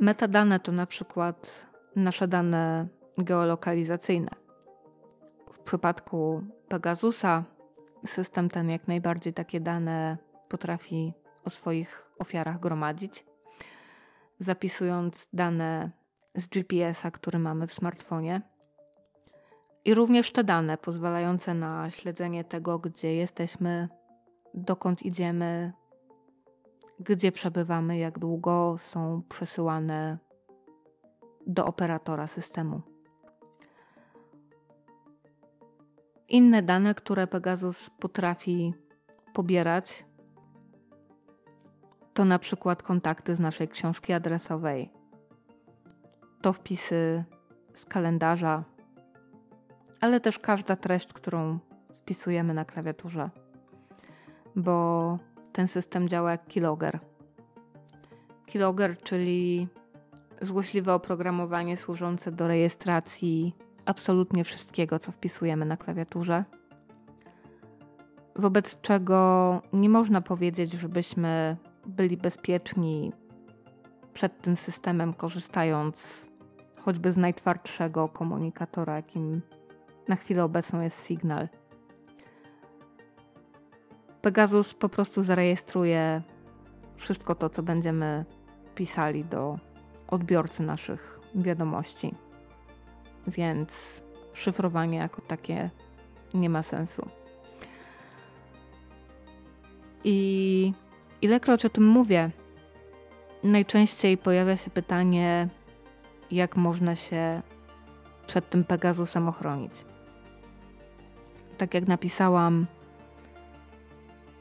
Metadane 0.00 0.60
to 0.60 0.72
na 0.72 0.86
przykład 0.86 1.66
nasze 1.96 2.28
dane 2.28 2.88
geolokalizacyjne. 3.18 4.30
W 5.52 5.58
przypadku 5.58 6.42
Pegasusa 6.68 7.44
system 8.06 8.48
ten 8.48 8.70
jak 8.70 8.88
najbardziej 8.88 9.34
takie 9.34 9.60
dane 9.60 10.16
potrafi 10.48 11.12
o 11.44 11.50
swoich 11.50 12.06
ofiarach 12.18 12.60
gromadzić, 12.60 13.26
zapisując 14.38 15.28
dane 15.32 15.90
z 16.34 16.46
GPS-a, 16.46 17.10
który 17.10 17.38
mamy 17.38 17.66
w 17.66 17.72
smartfonie. 17.72 18.42
I 19.84 19.94
również 19.94 20.32
te 20.32 20.44
dane 20.44 20.78
pozwalające 20.78 21.54
na 21.54 21.90
śledzenie 21.90 22.44
tego, 22.44 22.78
gdzie 22.78 23.14
jesteśmy, 23.14 23.88
dokąd 24.54 25.02
idziemy, 25.02 25.72
gdzie 27.00 27.32
przebywamy, 27.32 27.98
jak 27.98 28.18
długo 28.18 28.74
są 28.78 29.22
przesyłane 29.28 30.18
do 31.46 31.66
operatora 31.66 32.26
systemu. 32.26 32.95
Inne 36.28 36.62
dane, 36.62 36.94
które 36.94 37.26
Pegasus 37.26 37.90
potrafi 37.90 38.74
pobierać, 39.34 40.04
to 42.14 42.24
na 42.24 42.38
przykład 42.38 42.82
kontakty 42.82 43.36
z 43.36 43.40
naszej 43.40 43.68
książki 43.68 44.12
adresowej, 44.12 44.90
to 46.42 46.52
wpisy 46.52 47.24
z 47.74 47.84
kalendarza, 47.84 48.64
ale 50.00 50.20
też 50.20 50.38
każda 50.38 50.76
treść, 50.76 51.12
którą 51.12 51.58
wpisujemy 51.94 52.54
na 52.54 52.64
klawiaturze, 52.64 53.30
bo 54.56 55.18
ten 55.52 55.68
system 55.68 56.08
działa 56.08 56.30
jak 56.30 56.46
keylogger. 56.46 56.98
Keylogger, 58.46 58.98
czyli 58.98 59.68
złośliwe 60.42 60.94
oprogramowanie 60.94 61.76
służące 61.76 62.32
do 62.32 62.48
rejestracji 62.48 63.54
absolutnie 63.86 64.44
wszystkiego, 64.44 64.98
co 64.98 65.12
wpisujemy 65.12 65.64
na 65.64 65.76
klawiaturze. 65.76 66.44
Wobec 68.36 68.80
czego 68.80 69.62
nie 69.72 69.88
można 69.88 70.20
powiedzieć, 70.20 70.72
żebyśmy 70.72 71.56
byli 71.86 72.16
bezpieczni 72.16 73.12
przed 74.12 74.42
tym 74.42 74.56
systemem, 74.56 75.14
korzystając 75.14 76.26
choćby 76.80 77.12
z 77.12 77.16
najtwardszego 77.16 78.08
komunikatora, 78.08 78.96
jakim 78.96 79.42
na 80.08 80.16
chwilę 80.16 80.44
obecną 80.44 80.80
jest 80.80 81.06
Signal. 81.06 81.48
Pegasus 84.22 84.74
po 84.74 84.88
prostu 84.88 85.22
zarejestruje 85.22 86.22
wszystko 86.96 87.34
to, 87.34 87.50
co 87.50 87.62
będziemy 87.62 88.24
pisali 88.74 89.24
do 89.24 89.58
odbiorcy 90.08 90.62
naszych 90.62 91.20
wiadomości. 91.34 92.14
Więc 93.26 93.70
szyfrowanie 94.32 94.98
jako 94.98 95.22
takie 95.22 95.70
nie 96.34 96.50
ma 96.50 96.62
sensu. 96.62 97.08
I 100.04 100.72
ilekroć 101.22 101.64
o 101.64 101.68
tym 101.68 101.86
mówię, 101.86 102.30
najczęściej 103.42 104.18
pojawia 104.18 104.56
się 104.56 104.70
pytanie, 104.70 105.48
jak 106.30 106.56
można 106.56 106.96
się 106.96 107.42
przed 108.26 108.50
tym 108.50 108.64
Pegasusem 108.64 109.28
ochronić. 109.28 109.72
Tak 111.58 111.74
jak 111.74 111.88
napisałam 111.88 112.66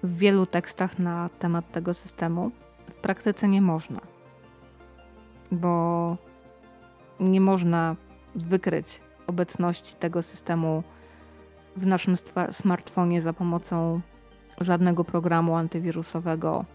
w 0.03 0.17
wielu 0.17 0.45
tekstach 0.45 0.99
na 0.99 1.29
temat 1.39 1.71
tego 1.71 1.93
systemu, 1.93 2.51
w 2.89 2.99
praktyce 2.99 3.47
nie 3.47 3.61
można, 3.61 4.01
bo 5.51 6.17
nie 7.19 7.41
można 7.41 7.95
wykryć 8.35 9.01
obecności 9.27 9.95
tego 9.95 10.23
systemu 10.23 10.83
w 11.75 11.85
naszym 11.85 12.15
smartfonie 12.51 13.21
za 13.21 13.33
pomocą 13.33 14.01
żadnego 14.61 15.03
programu 15.03 15.55
antywirusowego, 15.55 16.65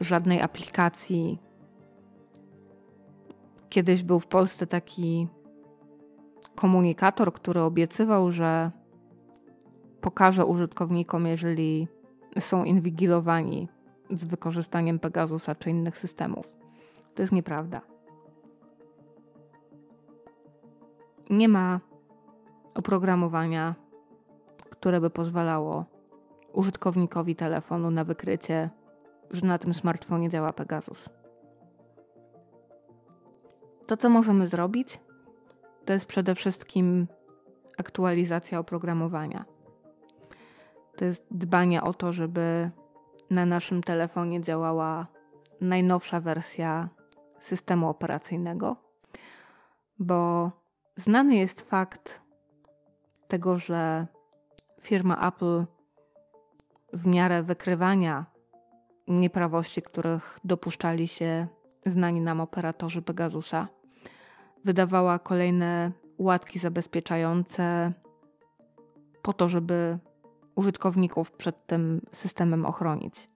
żadnej 0.00 0.42
aplikacji. 0.42 1.38
Kiedyś 3.68 4.02
był 4.02 4.20
w 4.20 4.26
Polsce 4.26 4.66
taki 4.66 5.28
komunikator, 6.54 7.32
który 7.32 7.60
obiecywał, 7.60 8.30
że 8.30 8.70
pokaże 10.00 10.44
użytkownikom, 10.46 11.26
jeżeli 11.26 11.88
są 12.40 12.64
inwigilowani 12.64 13.68
z 14.10 14.24
wykorzystaniem 14.24 14.98
Pegasusa 14.98 15.54
czy 15.54 15.70
innych 15.70 15.98
systemów. 15.98 16.56
To 17.14 17.22
jest 17.22 17.32
nieprawda. 17.32 17.93
Nie 21.30 21.48
ma 21.48 21.80
oprogramowania, 22.74 23.74
które 24.70 25.00
by 25.00 25.10
pozwalało 25.10 25.84
użytkownikowi 26.52 27.36
telefonu 27.36 27.90
na 27.90 28.04
wykrycie, 28.04 28.70
że 29.30 29.46
na 29.46 29.58
tym 29.58 29.74
smartfonie 29.74 30.28
działa 30.28 30.52
Pegasus. 30.52 31.08
To, 33.86 33.96
co 33.96 34.08
możemy 34.08 34.48
zrobić, 34.48 35.00
to 35.84 35.92
jest 35.92 36.06
przede 36.06 36.34
wszystkim 36.34 37.06
aktualizacja 37.78 38.58
oprogramowania. 38.58 39.44
To 40.96 41.04
jest 41.04 41.26
dbanie 41.30 41.82
o 41.82 41.94
to, 41.94 42.12
żeby 42.12 42.70
na 43.30 43.46
naszym 43.46 43.82
telefonie 43.82 44.40
działała 44.40 45.06
najnowsza 45.60 46.20
wersja 46.20 46.88
systemu 47.40 47.88
operacyjnego, 47.88 48.76
bo 49.98 50.50
znany 50.96 51.36
jest 51.36 51.60
fakt 51.60 52.22
tego, 53.28 53.58
że 53.58 54.06
firma 54.80 55.28
Apple 55.28 55.64
w 56.92 57.06
miarę 57.06 57.42
wykrywania 57.42 58.26
nieprawości, 59.08 59.82
których 59.82 60.38
dopuszczali 60.44 61.08
się 61.08 61.46
znani 61.86 62.20
nam 62.20 62.40
operatorzy 62.40 63.02
Pegasusa, 63.02 63.68
wydawała 64.64 65.18
kolejne 65.18 65.92
łatki 66.18 66.58
zabezpieczające 66.58 67.92
po 69.22 69.32
to, 69.32 69.48
żeby 69.48 69.98
użytkowników 70.54 71.32
przed 71.32 71.66
tym 71.66 72.00
systemem 72.12 72.66
ochronić. 72.66 73.30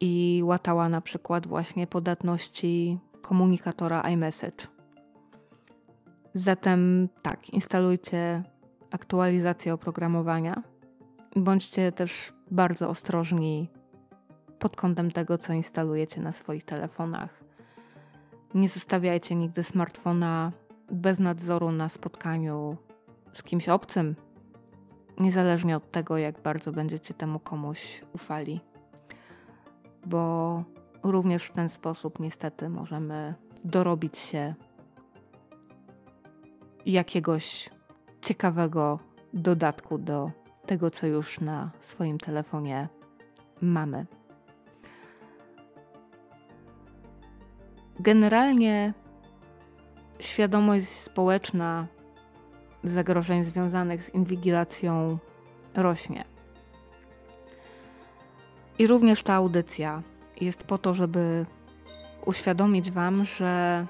I 0.00 0.40
łatała 0.44 0.88
na 0.88 1.00
przykład 1.00 1.46
właśnie 1.46 1.86
podatności 1.86 2.98
komunikatora 3.22 4.00
iMessage. 4.00 4.71
Zatem 6.34 7.08
tak, 7.22 7.50
instalujcie 7.50 8.42
aktualizację 8.90 9.74
oprogramowania. 9.74 10.62
Bądźcie 11.36 11.92
też 11.92 12.32
bardzo 12.50 12.88
ostrożni 12.88 13.68
pod 14.58 14.76
kątem 14.76 15.10
tego, 15.10 15.38
co 15.38 15.52
instalujecie 15.52 16.20
na 16.20 16.32
swoich 16.32 16.64
telefonach. 16.64 17.44
Nie 18.54 18.68
zostawiajcie 18.68 19.34
nigdy 19.34 19.64
smartfona 19.64 20.52
bez 20.90 21.18
nadzoru 21.18 21.72
na 21.72 21.88
spotkaniu 21.88 22.76
z 23.34 23.42
kimś 23.42 23.68
obcym, 23.68 24.16
niezależnie 25.20 25.76
od 25.76 25.90
tego, 25.90 26.18
jak 26.18 26.40
bardzo 26.40 26.72
będziecie 26.72 27.14
temu 27.14 27.38
komuś 27.38 28.02
ufali. 28.12 28.60
Bo 30.06 30.64
również 31.02 31.44
w 31.44 31.52
ten 31.52 31.68
sposób 31.68 32.20
niestety 32.20 32.68
możemy 32.68 33.34
dorobić 33.64 34.18
się 34.18 34.54
jakiegoś 36.86 37.70
ciekawego 38.22 38.98
dodatku 39.32 39.98
do 39.98 40.30
tego, 40.66 40.90
co 40.90 41.06
już 41.06 41.40
na 41.40 41.70
swoim 41.80 42.18
telefonie 42.18 42.88
mamy. 43.60 44.06
Generalnie 48.00 48.94
świadomość 50.18 50.88
społeczna 50.88 51.86
zagrożeń 52.84 53.44
związanych 53.44 54.04
z 54.04 54.14
inwigilacją 54.14 55.18
rośnie. 55.74 56.24
I 58.78 58.86
również 58.86 59.22
ta 59.22 59.34
audycja 59.34 60.02
jest 60.40 60.64
po 60.64 60.78
to, 60.78 60.94
żeby 60.94 61.46
uświadomić 62.26 62.90
Wam, 62.90 63.24
że 63.24 63.86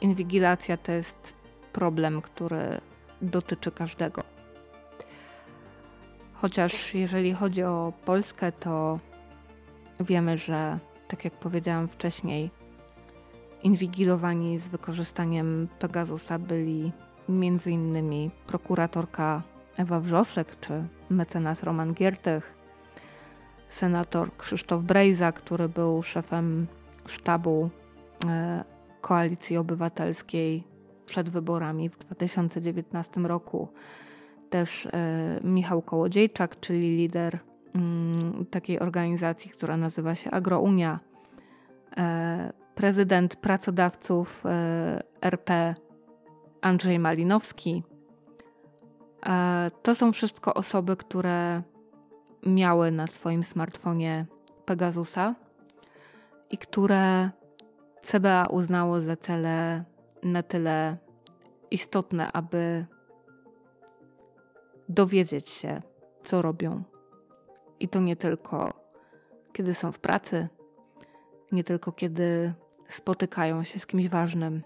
inwigilacja 0.00 0.76
to 0.76 0.92
jest 0.92 1.37
problem, 1.78 2.22
który 2.22 2.80
dotyczy 3.22 3.70
każdego. 3.70 4.22
Chociaż 6.34 6.94
jeżeli 6.94 7.32
chodzi 7.32 7.62
o 7.62 7.92
Polskę, 8.04 8.52
to 8.52 8.98
wiemy, 10.00 10.38
że 10.38 10.78
tak 11.08 11.24
jak 11.24 11.32
powiedziałam 11.32 11.88
wcześniej, 11.88 12.50
inwigilowani 13.62 14.58
z 14.58 14.68
wykorzystaniem 14.68 15.68
Pegasusa 15.78 16.38
byli 16.38 16.92
m.in. 17.28 18.30
prokuratorka 18.46 19.42
Ewa 19.76 20.00
Wrzosek 20.00 20.60
czy 20.60 20.84
mecenas 21.10 21.62
Roman 21.62 21.94
Giertych, 21.94 22.54
senator 23.68 24.36
Krzysztof 24.36 24.84
Brejza, 24.84 25.32
który 25.32 25.68
był 25.68 26.02
szefem 26.02 26.66
sztabu 27.06 27.70
e, 28.26 28.64
Koalicji 29.00 29.56
Obywatelskiej 29.56 30.77
przed 31.08 31.28
wyborami 31.28 31.88
w 31.88 31.98
2019 31.98 33.20
roku. 33.20 33.68
Też 34.50 34.86
e, 34.86 35.40
Michał 35.44 35.82
Kołodziejczak, 35.82 36.60
czyli 36.60 36.96
lider 36.96 37.38
mm, 37.74 38.46
takiej 38.46 38.80
organizacji, 38.80 39.50
która 39.50 39.76
nazywa 39.76 40.14
się 40.14 40.30
Agrounia. 40.30 41.00
E, 41.96 42.52
prezydent 42.74 43.36
pracodawców 43.36 44.44
RP 45.20 45.74
Andrzej 46.60 46.98
Malinowski. 46.98 47.82
To 49.82 49.94
są 49.94 50.12
wszystko 50.12 50.54
osoby, 50.54 50.96
które 50.96 51.62
miały 52.46 52.90
na 52.90 53.06
swoim 53.06 53.42
smartfonie 53.42 54.26
Pegasusa 54.64 55.34
i 56.50 56.58
które 56.58 57.30
CBA 58.02 58.46
uznało 58.50 59.00
za 59.00 59.16
cele 59.16 59.84
tyle 60.42 60.96
istotne, 61.70 62.32
aby 62.32 62.86
dowiedzieć 64.88 65.48
się, 65.48 65.82
co 66.24 66.42
robią. 66.42 66.82
I 67.80 67.88
to 67.88 68.00
nie 68.00 68.16
tylko 68.16 68.88
kiedy 69.52 69.74
są 69.74 69.92
w 69.92 69.98
pracy, 69.98 70.48
nie 71.52 71.64
tylko 71.64 71.92
kiedy 71.92 72.54
spotykają 72.88 73.64
się 73.64 73.78
z 73.78 73.86
kimś 73.86 74.08
ważnym, 74.08 74.62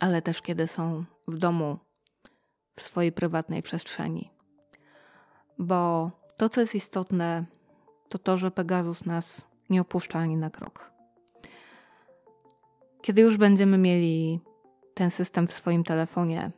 ale 0.00 0.22
też 0.22 0.40
kiedy 0.42 0.66
są 0.66 1.04
w 1.28 1.38
domu, 1.38 1.78
w 2.76 2.82
swojej 2.82 3.12
prywatnej 3.12 3.62
przestrzeni. 3.62 4.30
Bo 5.58 6.10
to, 6.36 6.48
co 6.48 6.60
jest 6.60 6.74
istotne, 6.74 7.44
to 8.08 8.18
to, 8.18 8.38
że 8.38 8.50
Pegasus 8.50 9.04
nas 9.04 9.46
nie 9.70 9.80
opuszcza 9.80 10.18
ani 10.18 10.36
na 10.36 10.50
krok. 10.50 10.95
Kiedy 13.06 13.22
już 13.22 13.36
będziemy 13.36 13.78
mieli 13.78 14.40
ten 14.94 15.10
system 15.10 15.46
w 15.46 15.52
swoim 15.52 15.84
telefonie, 15.84 16.50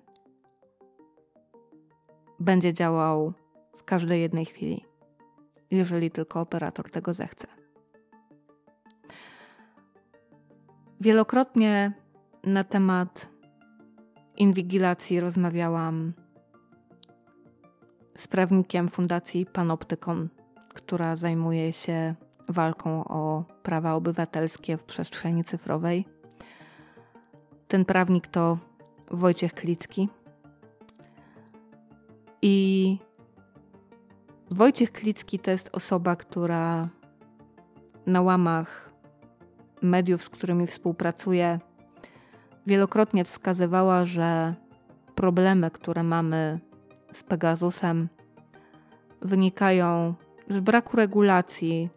będzie 2.40 2.74
działał 2.74 3.32
w 3.76 3.84
każdej 3.84 4.20
jednej 4.20 4.44
chwili, 4.44 4.84
jeżeli 5.70 6.11
tylko 6.11 6.40
operator 6.40 6.90
tego 6.90 7.14
zechce. 7.14 7.46
Wielokrotnie 11.00 11.92
na 12.44 12.64
temat 12.64 13.28
inwigilacji 14.37 15.20
rozmawiałam 15.20 16.12
z 18.16 18.26
prawnikiem 18.26 18.88
Fundacji 18.88 19.46
Panoptykon, 19.46 20.28
która 20.74 21.16
zajmuje 21.16 21.72
się 21.72 22.14
walką 22.48 23.04
o 23.04 23.44
prawa 23.62 23.94
obywatelskie 23.94 24.76
w 24.76 24.84
przestrzeni 24.84 25.44
cyfrowej. 25.44 26.17
Ten 27.68 27.85
prawnik 27.85 28.26
to 28.26 28.59
Wojciech 29.11 29.54
Klicki. 29.54 30.09
I 32.42 32.98
Wojciech 34.50 34.92
Klicki 34.92 35.38
to 35.38 35.50
jest 35.50 35.68
osoba, 35.72 36.16
która 36.16 36.88
na 38.07 38.22
łamach 38.22 38.90
mediów, 39.83 40.22
z 40.22 40.28
którymi 40.28 40.66
współpracuje, 40.66 41.61
wielokrotnie 42.66 43.24
wskazywała, 43.24 44.04
że 44.04 44.54
problemy, 45.14 45.70
które 45.70 46.02
mamy 46.02 46.61
z 47.12 47.22
Pegasusem, 47.22 48.09
wynikają 49.22 50.14
z 50.48 50.61
braku 50.61 50.96
regulacji 50.96 51.88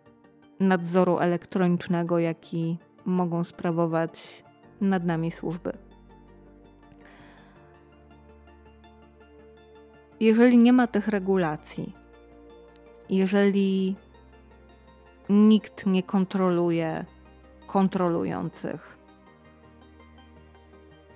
nadzoru 0.60 1.20
elektronicznego, 1.20 2.20
jaki 2.20 2.78
mogą 3.06 3.44
sprawować 3.44 4.44
nad 4.82 5.06
nami 5.06 5.32
służby. 5.32 5.74
Jeżeli 10.20 10.58
nie 10.58 10.74
ma 10.74 10.88
tych 10.88 11.08
regulacji, 11.08 11.94
jeżeli 13.10 13.96
nikt 15.30 15.86
nie 15.86 16.04
kontroluje 16.04 17.06
kontrolujących, 17.68 18.98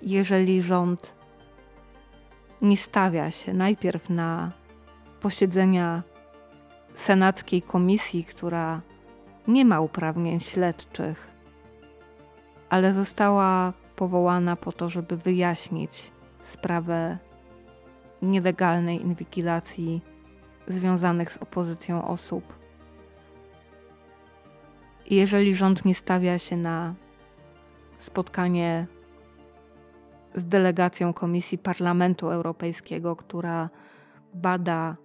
jeżeli 0.01 0.61
rząd 0.61 1.15
nie 2.61 2.77
stawia 2.77 3.31
się 3.31 3.53
najpierw 3.53 4.09
na 4.09 4.51
posiedzenia 5.21 6.03
senackiej 6.95 7.61
komisji, 7.61 8.23
która 8.23 8.81
nie 9.47 9.65
ma 9.65 9.79
uprawnień 9.79 10.39
śledczych, 10.39 11.34
ale 12.69 12.93
została 12.93 13.73
powołana 13.95 14.55
po 14.55 14.71
to, 14.71 14.89
żeby 14.89 15.17
wyjaśnić 15.17 16.11
sprawę 16.43 17.17
nielegalnej 18.21 19.01
inwigilacji 19.01 20.01
związanych 20.67 21.31
z 21.31 21.37
opozycją 21.37 22.07
osób. 22.07 22.59
Jeżeli 25.09 25.55
rząd 25.55 25.85
nie 25.85 25.95
stawia 25.95 26.39
się 26.39 26.57
na 26.57 26.95
spotkanie 27.97 28.87
z 30.35 30.45
delegacją 30.45 31.13
Komisji 31.13 31.57
Parlamentu 31.57 32.29
Europejskiego, 32.29 33.15
która 33.15 33.69
bada 34.33 34.95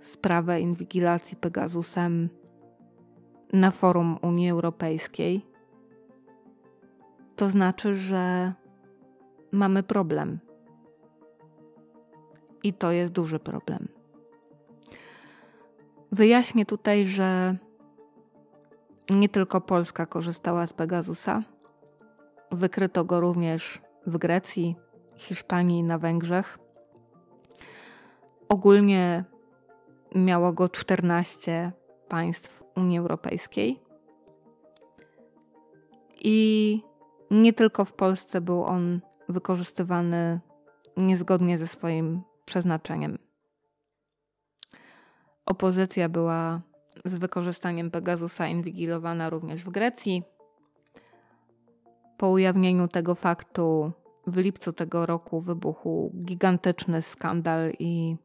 sprawę 0.00 0.60
inwigilacji 0.60 1.36
Pegasusem 1.36 2.28
na 3.52 3.70
forum 3.70 4.18
Unii 4.22 4.50
Europejskiej, 4.50 5.49
to 7.40 7.50
znaczy, 7.50 7.96
że 7.96 8.52
mamy 9.52 9.82
problem. 9.82 10.38
I 12.62 12.72
to 12.72 12.92
jest 12.92 13.12
duży 13.12 13.38
problem. 13.38 13.88
Wyjaśnię 16.12 16.66
tutaj, 16.66 17.06
że 17.06 17.56
nie 19.10 19.28
tylko 19.28 19.60
Polska 19.60 20.06
korzystała 20.06 20.66
z 20.66 20.72
Pegasusa. 20.72 21.42
Wykryto 22.52 23.04
go 23.04 23.20
również 23.20 23.80
w 24.06 24.18
Grecji, 24.18 24.76
Hiszpanii 25.16 25.78
i 25.78 25.82
na 25.84 25.98
Węgrzech. 25.98 26.58
Ogólnie 28.48 29.24
miało 30.14 30.52
go 30.52 30.68
14 30.68 31.72
państw 32.08 32.62
Unii 32.76 32.98
Europejskiej. 32.98 33.80
I 36.20 36.89
nie 37.30 37.52
tylko 37.52 37.84
w 37.84 37.92
Polsce 37.92 38.40
był 38.40 38.64
on 38.64 39.00
wykorzystywany 39.28 40.40
niezgodnie 40.96 41.58
ze 41.58 41.66
swoim 41.66 42.22
przeznaczeniem. 42.44 43.18
Opozycja 45.46 46.08
była 46.08 46.60
z 47.04 47.14
wykorzystaniem 47.14 47.90
Pegasusa 47.90 48.46
inwigilowana 48.46 49.30
również 49.30 49.64
w 49.64 49.70
Grecji. 49.70 50.22
Po 52.16 52.30
ujawnieniu 52.30 52.88
tego 52.88 53.14
faktu 53.14 53.92
w 54.26 54.36
lipcu 54.36 54.72
tego 54.72 55.06
roku 55.06 55.40
wybuchł 55.40 56.12
gigantyczny 56.24 57.02
skandal 57.02 57.72
i 57.78 58.16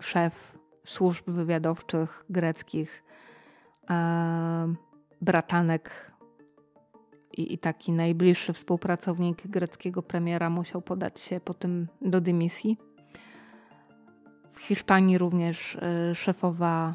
szef 0.00 0.58
służb 0.84 1.30
wywiadowczych 1.30 2.24
greckich, 2.30 3.04
e, 3.90 4.74
bratanek 5.20 6.12
i, 7.38 7.54
i 7.54 7.58
taki 7.58 7.92
najbliższy 7.92 8.52
współpracownik 8.52 9.46
greckiego 9.46 10.02
premiera 10.02 10.50
musiał 10.50 10.82
podać 10.82 11.20
się 11.20 11.40
po 11.40 11.54
tym 11.54 11.88
do 12.00 12.20
dymisji. 12.20 12.78
W 14.52 14.60
Hiszpanii 14.60 15.18
również 15.18 15.76
e, 15.76 16.14
szefowa 16.14 16.94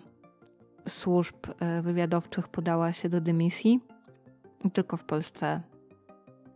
służb 0.88 1.36
e, 1.60 1.82
wywiadowczych 1.82 2.48
podała 2.48 2.94
się 2.94 3.10
do 3.10 3.22
dymisji. 3.22 3.80
Tylko 4.74 4.98
w 4.98 5.06
Polsce 5.06 5.62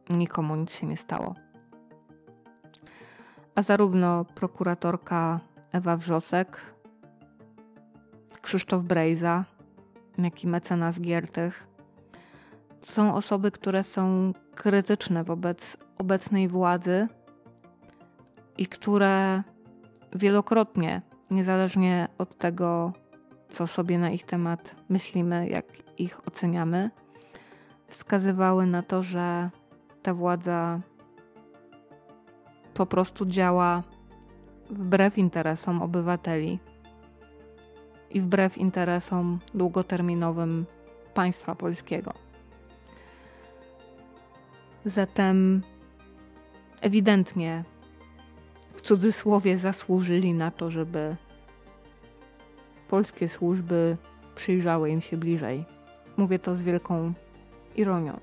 nikomu 0.09 0.55
nic 0.55 0.71
się 0.71 0.87
nie 0.87 0.97
stało. 0.97 1.35
A 3.55 3.61
zarówno 3.61 4.25
prokuratorka 4.25 5.39
Ewa 5.71 5.97
Wrzosek, 5.97 6.61
Krzysztof 8.41 8.83
Brejza, 8.83 9.45
jak 10.17 10.43
i 10.43 10.47
mecenas 10.47 11.01
Giertych 11.01 11.67
są 12.87 13.15
osoby, 13.15 13.51
które 13.51 13.83
są 13.83 14.33
krytyczne 14.55 15.23
wobec 15.23 15.77
obecnej 15.97 16.47
władzy 16.47 17.07
i 18.57 18.67
które 18.67 19.43
wielokrotnie, 20.15 21.01
niezależnie 21.31 22.07
od 22.17 22.37
tego, 22.37 22.93
co 23.49 23.67
sobie 23.67 23.99
na 23.99 24.09
ich 24.09 24.25
temat 24.25 24.75
myślimy, 24.89 25.49
jak 25.49 25.65
ich 25.97 26.27
oceniamy, 26.27 26.89
wskazywały 27.87 28.65
na 28.65 28.83
to, 28.83 29.03
że 29.03 29.49
ta 30.03 30.13
władza 30.13 30.79
po 32.73 32.85
prostu 32.85 33.25
działa 33.25 33.83
wbrew 34.69 35.17
interesom 35.17 35.81
obywateli 35.81 36.59
i 38.09 38.21
wbrew 38.21 38.57
interesom 38.57 39.39
długoterminowym 39.53 40.65
państwa 41.13 41.55
polskiego. 41.55 42.26
Zatem 44.87 45.61
ewidentnie 46.81 47.63
w 48.73 48.81
cudzysłowie 48.81 49.57
zasłużyli 49.57 50.33
na 50.33 50.51
to, 50.51 50.71
żeby 50.71 51.15
polskie 52.87 53.29
służby 53.29 53.97
przyjrzały 54.35 54.89
im 54.89 55.01
się 55.01 55.17
bliżej. 55.17 55.65
Mówię 56.17 56.39
to 56.39 56.55
z 56.55 56.61
wielką 56.61 57.13
ironią. 57.75 58.19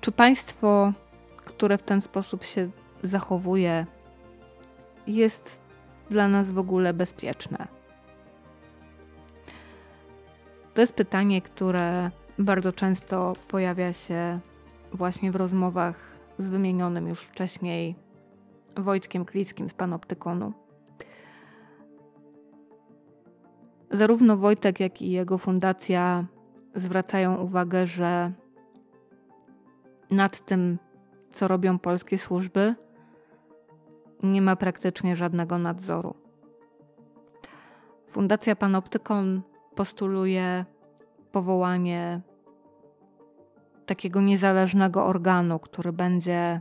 Czy 0.00 0.12
państwo, 0.12 0.92
które 1.36 1.78
w 1.78 1.82
ten 1.82 2.00
sposób 2.02 2.44
się 2.44 2.70
zachowuje, 3.02 3.86
jest 5.06 5.60
dla 6.10 6.28
nas 6.28 6.50
w 6.50 6.58
ogóle 6.58 6.94
bezpieczne? 6.94 7.68
To 10.74 10.80
jest 10.80 10.92
pytanie, 10.92 11.42
które 11.42 12.10
bardzo 12.38 12.72
często 12.72 13.32
pojawia 13.48 13.92
się 13.92 14.40
właśnie 14.92 15.32
w 15.32 15.36
rozmowach 15.36 15.96
z 16.38 16.48
wymienionym 16.48 17.08
już 17.08 17.20
wcześniej 17.20 17.96
Wojtkiem 18.76 19.24
Klickim 19.24 19.68
z 19.68 19.74
Panoptykonu. 19.74 20.52
Zarówno 23.90 24.36
Wojtek, 24.36 24.80
jak 24.80 25.02
i 25.02 25.10
jego 25.10 25.38
fundacja 25.38 26.24
zwracają 26.74 27.36
uwagę, 27.36 27.86
że 27.86 28.32
nad 30.10 30.44
tym, 30.44 30.78
co 31.32 31.48
robią 31.48 31.78
polskie 31.78 32.18
służby, 32.18 32.74
nie 34.22 34.42
ma 34.42 34.56
praktycznie 34.56 35.16
żadnego 35.16 35.58
nadzoru. 35.58 36.14
Fundacja 38.06 38.56
Panoptykon 38.56 39.42
postuluje 39.74 40.64
powołanie 41.34 42.20
takiego 43.86 44.20
niezależnego 44.20 45.06
organu, 45.06 45.58
który 45.58 45.92
będzie 45.92 46.60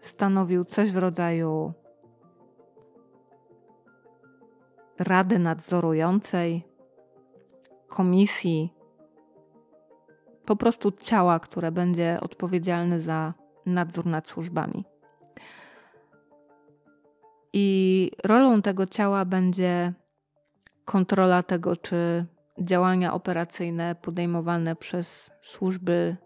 stanowił 0.00 0.64
coś 0.64 0.92
w 0.92 0.96
rodzaju 0.96 1.72
rady 4.98 5.38
nadzorującej, 5.38 6.64
komisji, 7.88 8.72
po 10.44 10.56
prostu 10.56 10.92
ciała, 10.92 11.40
które 11.40 11.72
będzie 11.72 12.18
odpowiedzialne 12.20 13.00
za 13.00 13.34
nadzór 13.66 14.06
nad 14.06 14.28
służbami. 14.28 14.84
I 17.52 18.10
rolą 18.24 18.62
tego 18.62 18.86
ciała 18.86 19.24
będzie 19.24 19.92
kontrola 20.84 21.42
tego, 21.42 21.76
czy 21.76 22.26
działania 22.58 23.14
operacyjne 23.14 23.94
podejmowane 23.94 24.76
przez 24.76 25.30
służby 25.42 26.16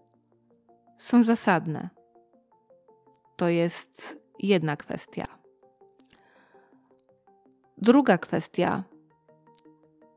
są 0.98 1.22
zasadne. 1.22 1.88
To 3.36 3.48
jest 3.48 4.18
jedna 4.38 4.76
kwestia. 4.76 5.24
Druga 7.78 8.18
kwestia 8.18 8.84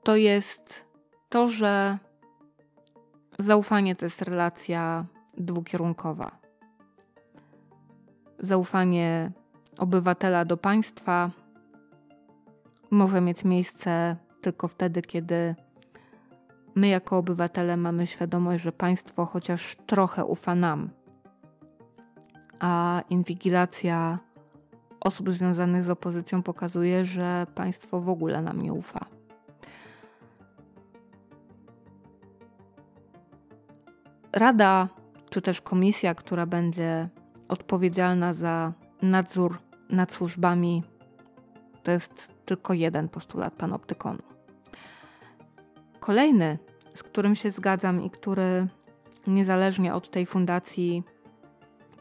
to 0.04 0.16
jest 0.16 0.86
to, 1.30 1.50
że 1.50 1.98
zaufanie 3.40 3.96
to 3.96 4.06
jest 4.06 4.22
relacja 4.22 5.06
dwukierunkowa. 5.38 6.32
Zaufanie 8.40 9.32
obywatela 9.78 10.46
do 10.46 10.58
państwa 10.58 11.32
może 12.92 13.22
mieć 13.22 13.44
miejsce 13.44 14.16
tylko 14.42 14.68
wtedy, 14.68 15.02
kiedy 15.02 15.56
my 16.76 16.88
jako 16.88 17.18
obywatele 17.18 17.78
mamy 17.78 18.08
świadomość, 18.08 18.64
że 18.64 18.72
państwo 18.72 19.26
chociaż 19.26 19.78
trochę 19.86 20.26
ufa 20.26 20.56
nam, 20.56 20.90
a 22.60 23.02
inwigilacja 23.10 24.20
osób 25.00 25.32
związanych 25.32 25.84
z 25.84 25.90
opozycją 25.90 26.44
pokazuje, 26.44 27.06
że 27.06 27.48
państwo 27.56 28.00
w 28.00 28.10
ogóle 28.10 28.42
nam 28.42 28.62
nie 28.62 28.74
ufa. 28.74 29.06
Rada, 34.34 34.88
czy 35.30 35.42
też 35.42 35.62
komisja, 35.62 36.16
która 36.16 36.46
będzie 36.46 37.10
odpowiedzialna 37.48 38.34
za 38.34 38.74
nadzór 39.02 39.58
nad 39.90 40.12
służbami, 40.12 40.84
to 41.84 41.92
jest 41.92 42.34
tylko 42.46 42.74
jeden 42.74 43.10
postulat 43.10 43.54
panoptykonu. 43.54 44.31
Kolejny, 46.02 46.58
z 46.96 47.04
którym 47.04 47.36
się 47.36 47.52
zgadzam 47.52 48.04
i 48.04 48.10
który 48.10 48.68
niezależnie 49.28 49.94
od 49.94 50.10
tej 50.10 50.26
fundacji 50.26 51.04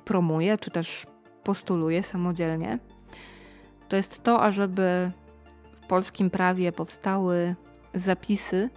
promuje, 0.04 0.58
czy 0.58 0.70
też 0.70 1.06
postuluje 1.44 2.02
samodzielnie, 2.02 2.78
to 3.88 3.96
jest 3.96 4.22
to, 4.22 4.42
ażeby 4.42 5.10
w 5.72 5.86
polskim 5.86 6.30
prawie 6.30 6.72
powstały 6.72 7.54
zapisy 7.94 8.70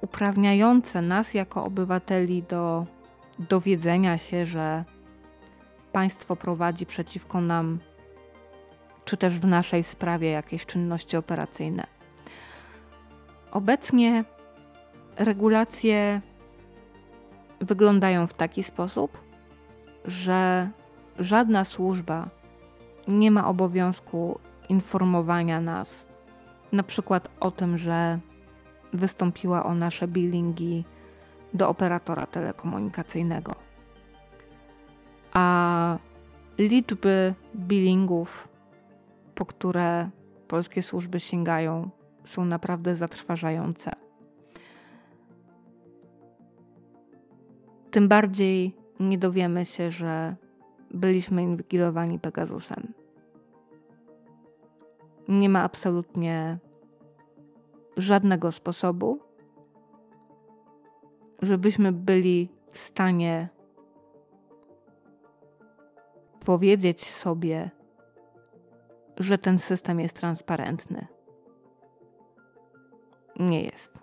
uprawniające 0.00 1.02
nas 1.02 1.34
jako 1.34 1.64
obywateli 1.64 2.42
do 2.42 2.86
dowiedzenia 3.38 4.18
się, 4.18 4.46
że 4.46 4.84
państwo 5.92 6.36
prowadzi 6.36 6.86
przeciwko 6.86 7.40
nam, 7.40 7.78
czy 9.04 9.16
też 9.16 9.38
w 9.38 9.46
naszej 9.46 9.82
sprawie 9.82 10.30
jakieś 10.30 10.66
czynności 10.66 11.16
operacyjne. 11.16 11.99
Obecnie 13.50 14.24
regulacje 15.16 16.20
wyglądają 17.60 18.26
w 18.26 18.34
taki 18.34 18.62
sposób, 18.62 19.18
że 20.04 20.70
żadna 21.18 21.64
służba 21.64 22.28
nie 23.08 23.30
ma 23.30 23.48
obowiązku 23.48 24.38
informowania 24.68 25.60
nas, 25.60 26.06
na 26.72 26.82
przykład 26.82 27.28
o 27.40 27.50
tym, 27.50 27.78
że 27.78 28.18
wystąpiła 28.92 29.64
o 29.64 29.74
nasze 29.74 30.08
billingi 30.08 30.84
do 31.54 31.68
operatora 31.68 32.26
telekomunikacyjnego. 32.26 33.54
A 35.32 35.98
liczby 36.58 37.34
billingów, 37.56 38.48
po 39.34 39.46
które 39.46 40.10
polskie 40.48 40.82
służby 40.82 41.20
sięgają, 41.20 41.90
są 42.30 42.44
naprawdę 42.44 42.96
zatrważające. 42.96 43.90
Tym 47.90 48.08
bardziej 48.08 48.76
nie 49.00 49.18
dowiemy 49.18 49.64
się, 49.64 49.90
że 49.90 50.36
byliśmy 50.90 51.42
inwigilowani 51.42 52.18
Pegasusem. 52.18 52.92
Nie 55.28 55.48
ma 55.48 55.62
absolutnie 55.62 56.58
żadnego 57.96 58.52
sposobu, 58.52 59.20
żebyśmy 61.42 61.92
byli 61.92 62.48
w 62.70 62.78
stanie 62.78 63.48
powiedzieć 66.44 67.10
sobie, 67.10 67.70
że 69.16 69.38
ten 69.38 69.58
system 69.58 70.00
jest 70.00 70.14
transparentny. 70.14 71.06
Nie 73.40 73.62
jest. 73.62 73.98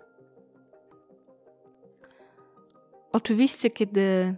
Oczywiście, 3.12 3.70
kiedy 3.70 4.36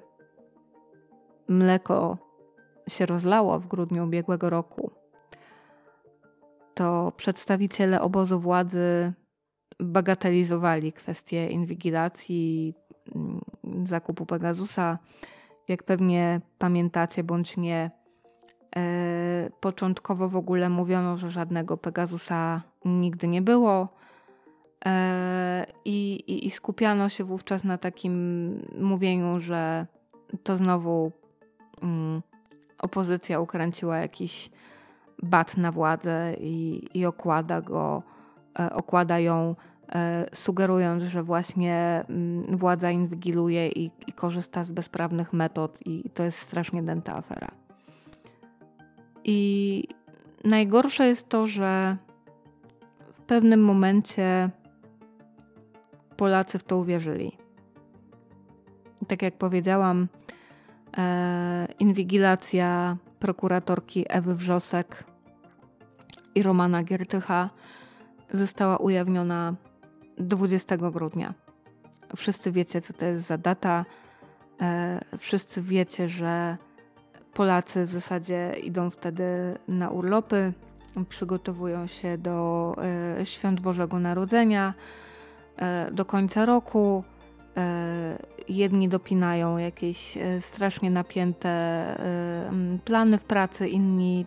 mleko 1.49 2.19
się 2.89 3.07
rozlało 3.07 3.59
w 3.59 3.67
grudniu 3.67 4.05
ubiegłego 4.05 4.51
roku, 4.51 4.91
to 6.75 7.13
przedstawiciele 7.17 8.01
obozu 8.01 8.41
władzy 8.41 9.13
bagatelizowali 9.81 10.93
kwestię 10.93 11.47
inwigilacji, 11.47 12.75
mm, 13.15 13.41
zakupu 13.87 14.27
Pegasusa. 14.27 14.99
Jak 15.69 15.83
pewnie 15.83 16.41
pamiętacie 16.59 17.25
bądź 17.25 17.57
nie, 17.57 17.91
e, 18.77 19.51
początkowo 19.61 20.29
w 20.29 20.37
ogóle 20.37 20.69
mówiono, 20.69 21.17
że 21.17 21.31
żadnego 21.31 21.77
Pegasusa 21.77 22.63
nigdy 22.85 23.29
nie 23.29 23.43
było. 23.43 24.00
E, 24.85 25.67
I, 25.85 26.15
i, 26.27 26.47
I 26.47 26.51
skupiano 26.51 27.09
się 27.09 27.25
wówczas 27.25 27.65
na 27.65 27.79
takim 27.79 28.55
mówieniu, 28.81 29.41
że 29.41 29.87
to 30.43 30.57
znowu 30.57 31.13
mm, 31.83 32.23
opozycja 32.79 33.41
ukręciła 33.41 33.99
jakiś 33.99 34.51
bat 35.23 35.57
na 35.57 35.73
władzę 35.73 36.35
i, 36.41 36.89
i 36.95 37.07
okłada 37.07 37.61
go, 37.61 38.03
e, 38.59 38.73
okłada 38.73 39.19
ją 39.19 39.55
sugerując, 40.33 41.03
że 41.03 41.23
właśnie 41.23 42.05
mm, 42.09 42.57
władza 42.57 42.91
inwigiluje 42.91 43.69
i, 43.69 43.91
i 44.07 44.13
korzysta 44.13 44.65
z 44.65 44.71
bezprawnych 44.71 45.33
metod, 45.33 45.79
i 45.87 46.11
to 46.11 46.25
jest 46.25 46.39
strasznie 46.39 46.83
dęta 46.83 47.17
afera. 47.17 47.49
I 49.25 49.85
najgorsze 50.45 51.07
jest 51.07 51.29
to, 51.29 51.47
że 51.47 51.97
w 53.13 53.21
pewnym 53.21 53.65
momencie 53.65 54.51
Polacy 56.21 56.59
w 56.59 56.65
to 56.65 56.77
uwierzyli. 56.77 57.33
Tak 59.09 59.23
jak 59.23 59.39
powiedziałam, 59.39 60.09
e, 60.99 61.69
inwigilacja 61.79 62.97
prokuratorki 63.19 64.05
Ewy 64.09 64.35
Wrzosek 64.35 65.05
i 66.35 66.43
Romana 66.43 66.83
Giertycha 66.83 67.51
została 68.33 68.77
ujawniona 68.77 69.55
20 70.19 70.91
grudnia. 70.91 71.35
Wszyscy 72.17 72.53
wiecie, 72.53 72.81
co 72.81 72.93
to 72.93 73.05
jest 73.07 73.27
za 73.27 73.39
data. 73.39 73.85
E, 74.61 75.01
wszyscy 75.19 75.63
wiecie, 75.63 76.09
że 76.09 76.57
Polacy 77.35 77.87
w 77.87 77.93
zasadzie 77.93 78.57
idą 78.63 78.91
wtedy 78.91 79.25
na 79.69 79.91
urlopy, 79.91 80.53
przygotowują 81.09 81.87
się 81.87 82.19
do 82.19 82.77
e, 83.21 83.27
świąt 83.27 83.61
Bożego 83.61 83.99
Narodzenia, 83.99 84.75
do 85.93 86.05
końca 86.05 86.45
roku. 86.45 87.05
Jedni 88.49 88.89
dopinają 88.89 89.59
jakieś 89.59 90.19
strasznie 90.41 90.91
napięte 90.91 91.85
plany 92.85 93.19
w 93.19 93.25
pracy, 93.25 93.69
inni, 93.69 94.27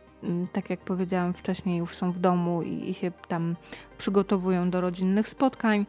tak 0.54 0.70
jak 0.70 0.80
powiedziałam 0.80 1.34
wcześniej, 1.34 1.78
już 1.78 1.96
są 1.96 2.12
w 2.12 2.20
domu 2.20 2.62
i 2.62 2.94
się 2.94 3.12
tam 3.28 3.56
przygotowują 3.98 4.70
do 4.70 4.82
rodzinnych 4.82 5.28
spotkań. 5.28 5.86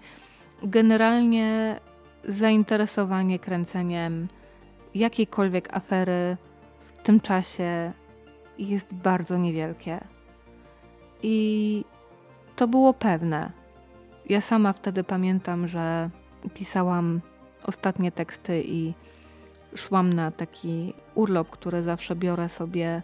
Generalnie 0.62 1.80
zainteresowanie 2.24 3.38
kręceniem 3.38 4.28
jakiejkolwiek 4.95 5.76
afery 5.76 6.36
tym 7.05 7.20
czasie 7.20 7.92
jest 8.59 8.95
bardzo 8.95 9.38
niewielkie. 9.38 10.01
I 11.22 11.84
to 12.57 12.68
było 12.68 12.95
pewne. 12.95 13.64
Ja 14.29 14.41
sama 14.41 14.72
wtedy 14.72 15.05
pamiętam, 15.05 15.68
że 15.68 16.11
pisałam 16.55 17.20
ostatnie 17.64 18.12
teksty 18.12 18.62
i 18.66 18.95
szłam 19.75 20.12
na 20.12 20.31
taki 20.31 20.95
urlop, 21.14 21.51
który 21.51 21.83
zawsze 21.83 22.16
biorę 22.16 22.49
sobie 22.49 23.03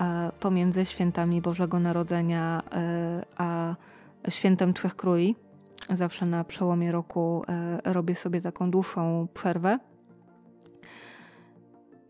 e, 0.00 0.30
pomiędzy 0.40 0.84
świętami 0.84 1.42
Bożego 1.42 1.80
Narodzenia 1.80 2.62
e, 2.72 3.24
a 3.36 3.74
świętem 4.28 4.74
Trzech 4.74 4.96
Króli. 4.96 5.36
Zawsze 5.90 6.26
na 6.26 6.44
przełomie 6.44 6.92
roku 6.92 7.44
e, 7.48 7.92
robię 7.92 8.14
sobie 8.14 8.40
taką 8.40 8.70
dłuższą 8.70 9.28
przerwę 9.34 9.78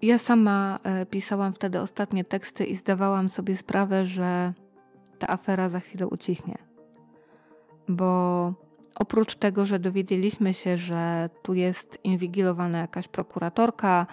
ja 0.04 0.18
sama 0.18 0.78
pisałam 1.10 1.52
wtedy 1.52 1.80
ostatnie 1.80 2.24
teksty 2.24 2.64
i 2.64 2.76
zdawałam 2.76 3.28
sobie 3.28 3.56
sprawę, 3.56 4.06
że 4.06 4.52
ta 5.18 5.28
afera 5.30 5.68
za 5.68 5.80
chwilę 5.80 6.06
ucichnie. 6.06 6.73
Bo 7.88 8.52
oprócz 8.94 9.34
tego, 9.34 9.66
że 9.66 9.78
dowiedzieliśmy 9.78 10.54
się, 10.54 10.76
że 10.76 11.30
tu 11.42 11.54
jest 11.54 11.98
inwigilowana 12.04 12.78
jakaś 12.78 13.08
prokuratorka, 13.08 14.06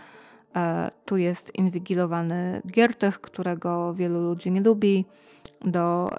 e, 0.56 0.92
tu 1.06 1.18
jest 1.18 1.56
inwigilowany 1.56 2.62
Giertych, 2.72 3.22
którego 3.22 3.94
wielu 3.94 4.22
ludzi 4.22 4.52
nie 4.52 4.62
lubi, 4.62 5.06
do 5.66 6.12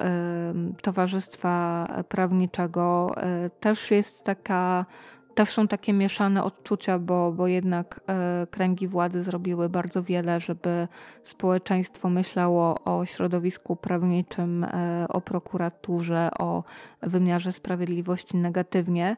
Towarzystwa 0.83 1.87
Prawniczego 2.09 3.15
e, 3.17 3.51
też 3.51 3.91
jest 3.91 4.25
taka 4.25 4.87
też 5.35 5.49
są 5.49 5.69
takie 5.69 5.93
mieszane 5.93 6.45
odczucia, 6.45 6.99
bo, 6.99 7.33
bo 7.33 7.47
jednak 7.47 8.01
e, 8.09 8.47
kręgi 8.51 8.89
władzy 8.89 9.23
zrobiły 9.23 9.69
bardzo 9.69 10.03
wiele, 10.03 10.41
żeby 10.41 10.89
społeczeństwo 11.23 12.11
myślało 12.11 12.85
o 12.85 13.07
środowisku 13.07 13.77
prawniczym, 13.77 14.65
e, 14.65 15.07
o 15.09 15.21
prokuraturze, 15.21 16.31
o 16.39 16.65
wymiarze 17.03 17.53
sprawiedliwości 17.53 18.37
negatywnie. 18.37 19.17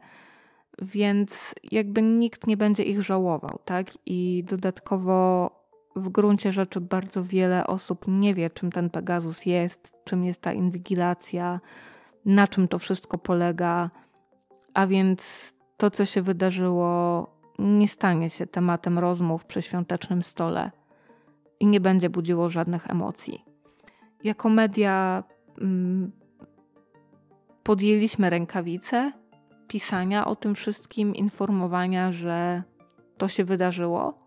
Więc 0.82 1.54
jakby 1.72 2.02
nikt 2.02 2.46
nie 2.46 2.56
będzie 2.56 2.82
ich 2.82 3.02
żałował, 3.02 3.58
tak? 3.64 3.86
I 4.06 4.44
dodatkowo 4.48 5.50
w 5.96 6.08
gruncie 6.08 6.52
rzeczy 6.52 6.80
bardzo 6.80 7.24
wiele 7.24 7.66
osób 7.66 8.04
nie 8.08 8.34
wie, 8.34 8.50
czym 8.50 8.72
ten 8.72 8.90
Pegasus 8.90 9.46
jest, 9.46 9.92
czym 10.04 10.24
jest 10.24 10.40
ta 10.40 10.52
inwigilacja, 10.52 11.60
na 12.24 12.48
czym 12.48 12.68
to 12.68 12.78
wszystko 12.78 13.18
polega. 13.18 13.90
A 14.74 14.86
więc 14.86 15.53
to, 15.76 15.90
co 15.90 16.04
się 16.04 16.22
wydarzyło, 16.22 17.26
nie 17.58 17.88
stanie 17.88 18.30
się 18.30 18.46
tematem 18.46 18.98
rozmów 18.98 19.44
przy 19.44 19.62
świątecznym 19.62 20.22
stole 20.22 20.70
i 21.60 21.66
nie 21.66 21.80
będzie 21.80 22.10
budziło 22.10 22.50
żadnych 22.50 22.90
emocji. 22.90 23.44
Jako 24.24 24.48
media 24.48 25.24
mm, 25.60 26.12
podjęliśmy 27.62 28.30
rękawice 28.30 29.12
pisania 29.68 30.26
o 30.26 30.36
tym 30.36 30.54
wszystkim, 30.54 31.14
informowania, 31.14 32.12
że 32.12 32.62
to 33.18 33.28
się 33.28 33.44
wydarzyło. 33.44 34.18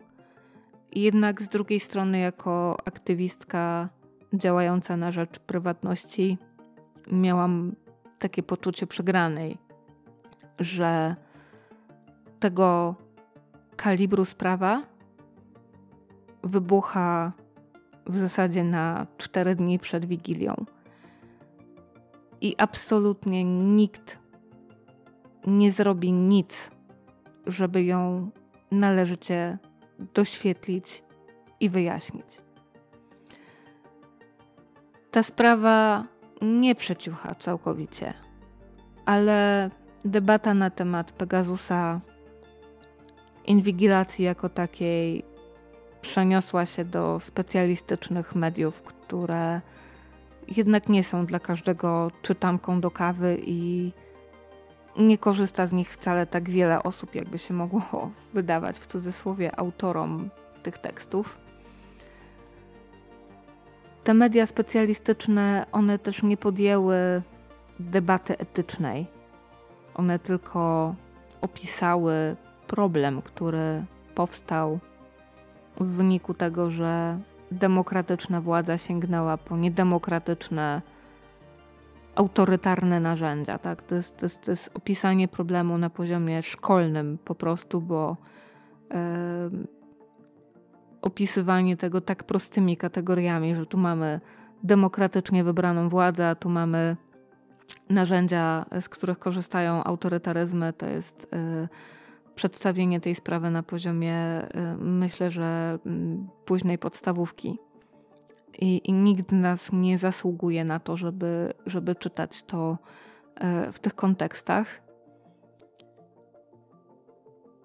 Jednak 0.92 1.42
z 1.42 1.48
drugiej 1.48 1.80
strony, 1.80 2.18
jako 2.18 2.76
aktywistka 2.84 3.88
działająca 4.32 4.96
na 4.96 5.12
rzecz 5.12 5.38
prywatności, 5.38 6.38
miałam 7.12 7.74
takie 8.18 8.42
poczucie 8.42 8.86
przegranej, 8.86 9.58
że 10.58 11.16
tego 12.40 12.94
kalibru 13.76 14.24
sprawa 14.24 14.82
wybucha 16.42 17.32
w 18.06 18.16
zasadzie 18.16 18.64
na 18.64 19.06
cztery 19.18 19.54
dni 19.54 19.78
przed 19.78 20.04
Wigilią. 20.04 20.64
I 22.40 22.54
absolutnie 22.58 23.44
nikt 23.44 24.18
nie 25.46 25.72
zrobi 25.72 26.12
nic, 26.12 26.70
żeby 27.46 27.84
ją 27.84 28.30
należycie 28.70 29.58
doświetlić 30.14 31.04
i 31.60 31.68
wyjaśnić. 31.68 32.42
Ta 35.10 35.22
sprawa 35.22 36.04
nie 36.42 36.74
przeciucha 36.74 37.34
całkowicie, 37.34 38.14
ale 39.06 39.70
debata 40.04 40.54
na 40.54 40.70
temat 40.70 41.12
Pegasusa 41.12 42.00
inwigilacji 43.48 44.24
jako 44.24 44.48
takiej 44.48 45.24
przeniosła 46.00 46.66
się 46.66 46.84
do 46.84 47.20
specjalistycznych 47.20 48.34
mediów, 48.34 48.82
które 48.82 49.60
jednak 50.48 50.88
nie 50.88 51.04
są 51.04 51.26
dla 51.26 51.38
każdego 51.38 52.10
czytanką 52.22 52.80
do 52.80 52.90
kawy 52.90 53.38
i 53.46 53.92
nie 54.98 55.18
korzysta 55.18 55.66
z 55.66 55.72
nich 55.72 55.92
wcale 55.92 56.26
tak 56.26 56.50
wiele 56.50 56.82
osób, 56.82 57.14
jakby 57.14 57.38
się 57.38 57.54
mogło 57.54 57.82
wydawać 58.34 58.78
w 58.78 58.86
cudzysłowie 58.86 59.58
autorom 59.58 60.30
tych 60.62 60.78
tekstów. 60.78 61.38
Te 64.04 64.14
media 64.14 64.46
specjalistyczne, 64.46 65.66
one 65.72 65.98
też 65.98 66.22
nie 66.22 66.36
podjęły 66.36 67.22
debaty 67.80 68.38
etycznej. 68.38 69.06
One 69.94 70.18
tylko 70.18 70.94
opisały 71.40 72.36
problem, 72.68 73.22
który 73.22 73.84
powstał 74.14 74.78
w 75.80 75.86
wyniku 75.86 76.34
tego, 76.34 76.70
że 76.70 77.18
demokratyczna 77.52 78.40
władza 78.40 78.78
sięgnęła 78.78 79.36
po 79.36 79.56
niedemokratyczne, 79.56 80.82
autorytarne 82.14 83.00
narzędzia. 83.00 83.58
Tak? 83.58 83.82
To, 83.82 83.94
jest, 83.94 84.16
to, 84.16 84.26
jest, 84.26 84.40
to 84.40 84.50
jest 84.50 84.70
opisanie 84.74 85.28
problemu 85.28 85.78
na 85.78 85.90
poziomie 85.90 86.42
szkolnym 86.42 87.18
po 87.24 87.34
prostu, 87.34 87.80
bo 87.80 88.16
e, 88.90 89.50
opisywanie 91.02 91.76
tego 91.76 92.00
tak 92.00 92.24
prostymi 92.24 92.76
kategoriami, 92.76 93.54
że 93.54 93.66
tu 93.66 93.78
mamy 93.78 94.20
demokratycznie 94.62 95.44
wybraną 95.44 95.88
władzę, 95.88 96.28
a 96.28 96.34
tu 96.34 96.48
mamy 96.48 96.96
narzędzia, 97.90 98.66
z 98.80 98.88
których 98.88 99.18
korzystają 99.18 99.84
autorytaryzmy, 99.84 100.72
to 100.72 100.86
jest 100.86 101.26
e, 101.32 101.68
przedstawienie 102.38 103.00
tej 103.00 103.14
sprawy 103.14 103.50
na 103.50 103.62
poziomie, 103.62 104.42
y, 104.42 104.76
myślę, 104.78 105.30
że 105.30 105.78
mm, 105.86 106.28
późnej 106.44 106.78
podstawówki. 106.78 107.58
I, 108.58 108.80
I, 108.84 108.92
nikt 108.92 109.30
z 109.30 109.32
nas 109.32 109.72
nie 109.72 109.98
zasługuje 109.98 110.64
na 110.64 110.80
to, 110.80 110.96
żeby, 110.96 111.52
żeby 111.66 111.94
czytać 111.94 112.42
to 112.42 112.78
y, 113.68 113.72
w 113.72 113.78
tych 113.78 113.94
kontekstach. 113.94 114.66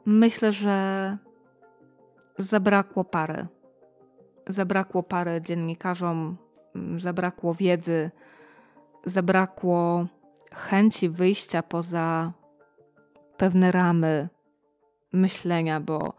Myślę, 0.06 0.54
że 0.54 1.18
zabrakło 2.38 3.04
pary. 3.04 3.48
Zabrakło 4.48 5.04
pary 5.04 5.42
dziennikarzom, 5.42 6.38
mm, 6.76 7.00
zabrakło 7.00 7.54
wiedzy, 7.54 8.12
zabrakło 9.06 10.06
chęci 10.52 11.10
wyjścia 11.10 11.64
poza 11.64 12.34
pewne 13.38 13.72
ramy 13.72 14.30
myślenia, 15.14 15.80
bo 15.80 16.14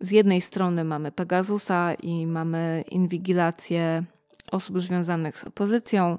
z 0.00 0.10
jednej 0.10 0.40
strony 0.40 0.84
mamy 0.84 1.12
Pegasusa 1.12 1.94
i 1.94 2.26
mamy 2.26 2.84
inwigilację 2.90 4.04
osób 4.52 4.80
związanych 4.80 5.38
z 5.38 5.44
opozycją, 5.44 6.18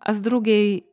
a 0.00 0.12
z 0.12 0.20
drugiej 0.20 0.86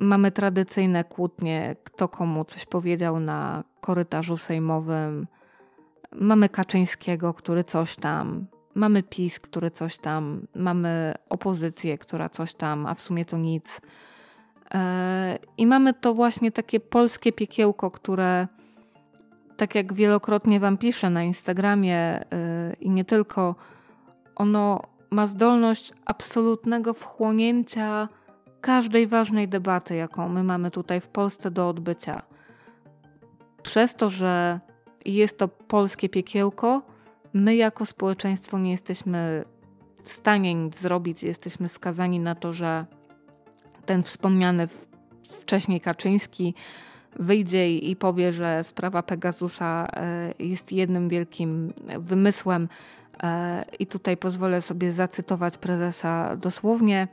mamy 0.00 0.32
tradycyjne 0.32 1.04
kłótnie, 1.04 1.76
kto 1.84 2.08
komu 2.08 2.44
coś 2.44 2.66
powiedział 2.66 3.20
na 3.20 3.64
korytarzu 3.80 4.36
sejmowym. 4.36 5.26
Mamy 6.12 6.48
Kaczyńskiego, 6.48 7.34
który 7.34 7.64
coś 7.64 7.96
tam, 7.96 8.46
mamy 8.74 9.02
PiS, 9.02 9.40
który 9.40 9.70
coś 9.70 9.98
tam, 9.98 10.46
mamy 10.54 11.14
opozycję, 11.28 11.98
która 11.98 12.28
coś 12.28 12.54
tam, 12.54 12.86
a 12.86 12.94
w 12.94 13.00
sumie 13.00 13.24
to 13.24 13.36
nic. 13.38 13.80
E, 14.74 15.38
I 15.56 15.66
mamy 15.66 15.94
to 15.94 16.14
właśnie 16.14 16.52
takie 16.52 16.80
polskie 16.80 17.32
piekiełko, 17.32 17.90
które 17.90 18.48
tak 19.62 19.74
jak 19.74 19.92
wielokrotnie 19.92 20.60
Wam 20.60 20.78
piszę 20.78 21.10
na 21.10 21.22
Instagramie 21.22 22.24
yy, 22.30 22.76
i 22.80 22.90
nie 22.90 23.04
tylko, 23.04 23.54
ono 24.36 24.82
ma 25.10 25.26
zdolność 25.26 25.92
absolutnego 26.04 26.94
wchłonięcia 26.94 28.08
każdej 28.60 29.06
ważnej 29.06 29.48
debaty, 29.48 29.96
jaką 29.96 30.28
my 30.28 30.44
mamy 30.44 30.70
tutaj 30.70 31.00
w 31.00 31.08
Polsce 31.08 31.50
do 31.50 31.68
odbycia. 31.68 32.22
Przez 33.62 33.94
to, 33.94 34.10
że 34.10 34.60
jest 35.04 35.38
to 35.38 35.48
polskie 35.48 36.08
piekiełko, 36.08 36.82
my 37.32 37.56
jako 37.56 37.86
społeczeństwo 37.86 38.58
nie 38.58 38.70
jesteśmy 38.70 39.44
w 40.04 40.08
stanie 40.08 40.54
nic 40.54 40.80
zrobić, 40.80 41.22
jesteśmy 41.22 41.68
skazani 41.68 42.20
na 42.20 42.34
to, 42.34 42.52
że 42.52 42.86
ten 43.86 44.02
wspomniany 44.02 44.68
wcześniej 45.38 45.80
Kaczyński 45.80 46.54
wyjdzie 47.16 47.76
i 47.76 47.96
powie, 47.96 48.32
że 48.32 48.64
sprawa 48.64 49.02
Pegasusa 49.02 49.88
e, 49.96 50.34
jest 50.38 50.72
jednym 50.72 51.08
wielkim 51.08 51.72
wymysłem. 51.98 52.68
E, 53.22 53.64
I 53.78 53.86
tutaj 53.86 54.16
pozwolę 54.16 54.62
sobie 54.62 54.92
zacytować 54.92 55.58
prezesa 55.58 56.36
dosłownie 56.36 57.08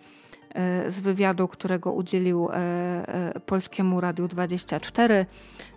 e, 0.49 0.91
z 0.91 0.99
wywiadu, 0.99 1.47
którego 1.47 1.93
udzielił 1.93 2.49
Polskiemu 3.45 4.01
Radiu 4.01 4.27
24. 4.27 5.25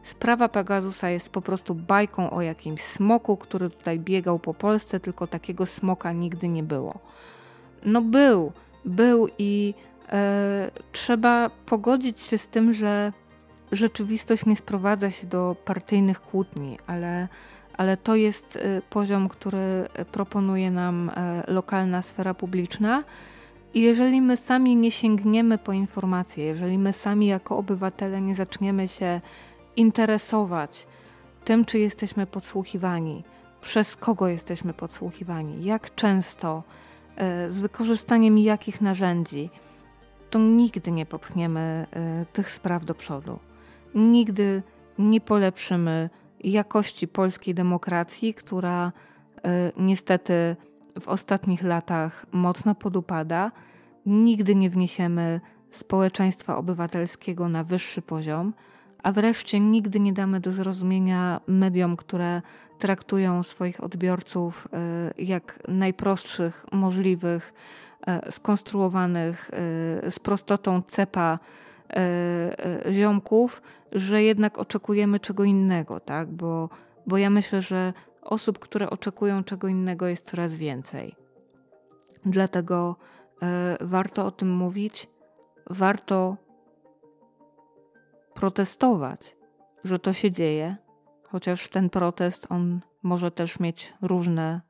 Sprawa 0.03 0.49
Pegasusa 0.49 1.11
jest 1.11 1.29
po 1.29 1.43
prostu 1.43 1.75
bajką 1.75 2.31
o 2.31 2.43
jakimś 2.43 2.81
smoku, 2.81 3.37
który 3.37 3.70
tutaj 3.70 4.01
biegał 4.01 4.39
po 4.39 4.55
Polsce, 4.55 5.01
tylko 5.01 5.27
takiego 5.27 5.66
smoka 5.66 6.12
nigdy 6.12 6.49
nie 6.49 6.62
było. 6.62 6.99
No 7.85 8.01
był, 8.03 8.53
był 8.85 9.29
i 9.39 9.75
e, 10.12 10.70
trzeba 10.93 11.51
pogodzić 11.66 12.20
się 12.20 12.39
z 12.39 12.49
tym, 12.49 12.75
że 12.75 13.12
rzeczywistość 13.73 14.47
nie 14.47 14.57
sprowadza 14.57 15.11
się 15.11 15.27
do 15.27 15.57
partyjnych 15.64 16.20
kłótni, 16.20 16.79
ale, 16.87 17.29
ale 17.77 17.97
to 17.97 18.14
jest 18.14 18.57
y, 18.57 18.83
poziom, 18.91 19.29
który 19.29 19.89
proponuje 20.12 20.70
nam 20.70 21.09
y, 21.09 21.12
lokalna 21.53 22.03
sfera 22.03 22.35
publiczna. 22.35 23.05
I 23.75 23.81
jeżeli 23.81 24.20
my 24.20 24.37
sami 24.37 24.77
nie 24.77 24.91
sięgniemy 24.91 25.59
po 25.59 25.73
informacje, 25.73 26.45
jeżeli 26.45 26.79
my 26.79 26.93
sami 26.93 27.27
jako 27.27 27.57
obywatele 27.57 28.20
nie 28.20 28.35
zaczniemy 28.35 28.89
się 28.89 29.20
interesować 29.77 30.87
tym, 31.45 31.64
czy 31.64 31.79
jesteśmy 31.79 32.27
podsłuchiwani, 32.27 33.25
przez 33.61 33.97
kogo 33.97 34.29
jesteśmy 34.29 34.73
podsłuchiwani, 34.73 35.64
jak 35.64 35.95
często, 35.95 36.62
y, 37.47 37.51
z 37.51 37.59
wykorzystaniem 37.59 38.39
jakich 38.39 38.81
narzędzi, 38.81 39.51
to 40.31 40.39
nigdy 40.39 40.93
nie 40.93 41.07
popchniemy 41.07 41.87
tych 42.33 42.51
spraw 42.51 42.85
do 42.85 42.95
przodu 42.95 43.39
nigdy 43.95 44.62
nie 44.99 45.20
polepszymy 45.20 46.11
jakości 46.45 47.09
polskiej 47.09 47.55
demokracji, 47.55 48.34
która 48.34 48.93
e, 49.45 49.72
niestety 49.76 50.57
w 51.01 51.09
ostatnich 51.09 51.62
latach 51.62 52.26
mocno 52.32 52.74
podupada. 52.74 53.53
Nigdy 54.07 54.55
nie 54.55 54.70
wniesiemy 54.70 55.40
społeczeństwa 55.70 56.57
obywatelskiego 56.57 57.49
na 57.49 57.64
wyższy 57.64 58.03
poziom, 58.03 58.55
a 59.03 59.12
wreszcie 59.12 59.61
nigdy 59.61 60.01
nie 60.01 60.12
damy 60.12 60.40
do 60.40 60.53
zrozumienia 60.53 61.40
mediom, 61.47 61.97
które 61.97 62.43
traktują 62.78 63.43
swoich 63.43 63.84
odbiorców 63.84 64.68
e, 64.72 65.22
jak 65.22 65.59
najprostszych 65.68 66.66
możliwych, 66.72 67.55
e, 68.07 68.32
skonstruowanych 68.32 69.51
z 70.11 70.18
prostotą 70.18 70.82
cepa 70.82 71.38
ziomków, 72.90 73.62
że 73.93 74.22
jednak 74.22 74.59
oczekujemy 74.59 75.20
czego 75.20 75.45
innego, 75.45 76.01
tak? 76.01 76.30
Bo, 76.30 76.68
bo 77.07 77.18
ja 77.18 77.30
myślę, 77.30 77.62
że 77.62 77.93
osób, 78.22 78.59
które 78.59 78.90
oczekują 78.90 79.45
czego 79.45 79.68
innego 79.68 80.07
jest 80.07 80.30
coraz 80.30 80.57
więcej. 80.57 81.16
Dlatego 82.24 82.97
e, 83.43 83.76
warto 83.80 84.26
o 84.26 84.30
tym 84.30 84.57
mówić, 84.57 85.09
warto 85.70 86.36
protestować, 88.34 89.36
że 89.84 89.99
to 89.99 90.12
się 90.12 90.30
dzieje, 90.30 90.76
chociaż 91.22 91.68
ten 91.68 91.90
protest 91.90 92.47
on 92.51 92.80
może 93.03 93.30
też 93.30 93.61
mieć 93.61 93.95
różne 94.03 94.61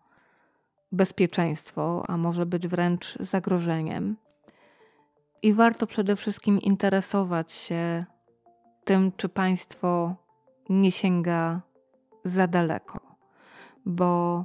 bezpieczeństwo, 0.92 2.04
a 2.08 2.16
może 2.16 2.46
być 2.46 2.68
wręcz 2.68 3.18
zagrożeniem. 3.20 4.16
I 5.42 5.52
warto 5.52 5.86
przede 5.86 6.16
wszystkim 6.16 6.60
interesować 6.60 7.52
się 7.52 8.04
tym, 8.84 9.12
czy 9.16 9.28
państwo 9.28 10.14
nie 10.68 10.92
sięga 10.92 11.60
za 12.24 12.46
daleko. 12.46 13.00
Bo 13.86 14.44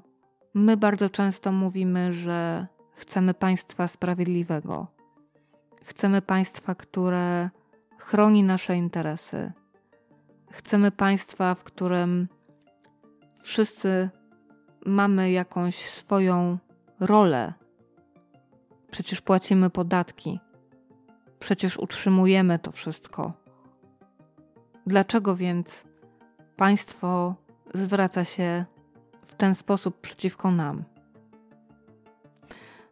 my 0.53 0.77
bardzo 0.77 1.09
często 1.09 1.51
mówimy, 1.51 2.13
że 2.13 2.67
chcemy 2.95 3.33
państwa 3.33 3.87
sprawiedliwego. 3.87 4.87
Chcemy 5.83 6.21
państwa, 6.21 6.75
które 6.75 7.49
chroni 7.97 8.43
nasze 8.43 8.77
interesy. 8.77 9.51
Chcemy 10.51 10.91
państwa, 10.91 11.55
w 11.55 11.63
którym 11.63 12.27
wszyscy 13.39 14.09
mamy 14.85 15.31
jakąś 15.31 15.75
swoją 15.75 16.57
rolę. 16.99 17.53
Przecież 18.91 19.21
płacimy 19.21 19.69
podatki, 19.69 20.39
przecież 21.39 21.77
utrzymujemy 21.77 22.59
to 22.59 22.71
wszystko. 22.71 23.46
Dlaczego 24.87 25.35
więc 25.35 25.83
państwo 26.55 27.35
zwraca 27.73 28.25
się 28.25 28.65
w 29.27 29.35
ten 29.35 29.55
sposób 29.55 30.01
przeciwko 30.01 30.51
nam? 30.51 30.83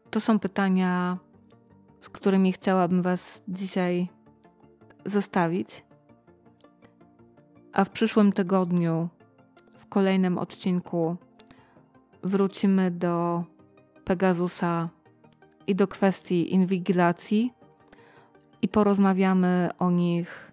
To 0.10 0.20
są 0.20 0.40
pytania, 0.40 1.18
z 2.02 2.10
którymi 2.10 2.54
chciałabym 2.54 3.02
Was 3.02 3.44
dzisiaj 3.48 4.08
zostawić. 5.06 5.86
A 7.74 7.84
w 7.84 7.90
przyszłym 7.90 8.32
tygodniu, 8.32 9.10
w 9.76 9.86
kolejnym 9.86 10.38
odcinku, 10.38 11.16
wrócimy 12.24 12.92
do 12.92 13.44
Pegasusa 14.06 14.90
i 15.68 15.76
do 15.76 15.88
kwestii 15.88 16.54
inwigilacji 16.54 17.54
i 18.62 18.68
porozmawiamy 18.68 19.70
o 19.80 19.92
nich 19.92 20.45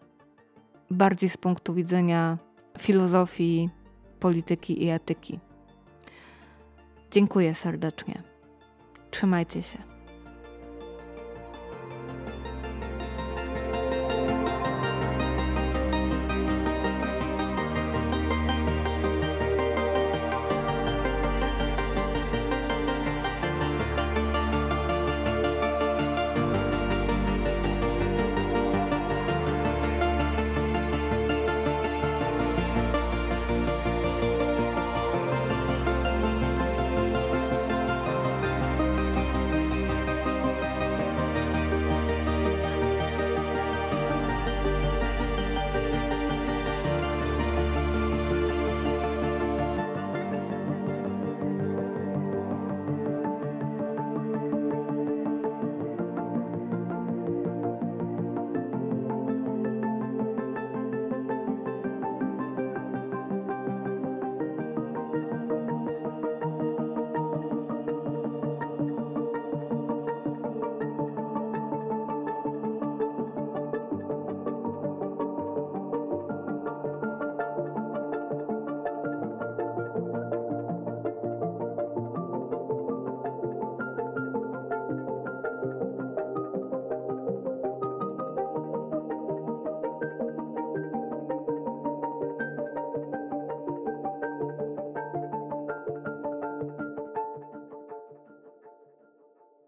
bardziej 0.93 1.31
z 1.31 1.37
punktu 1.37 1.75
widzenia 1.75 2.39
filozofii, 2.79 3.69
polityki 4.21 4.85
i 4.85 4.91
etyki. 4.91 5.41
Dziękuję 7.11 7.55
serdecznie. 7.55 8.23
Trzymajcie 9.11 9.63
się. 9.63 9.92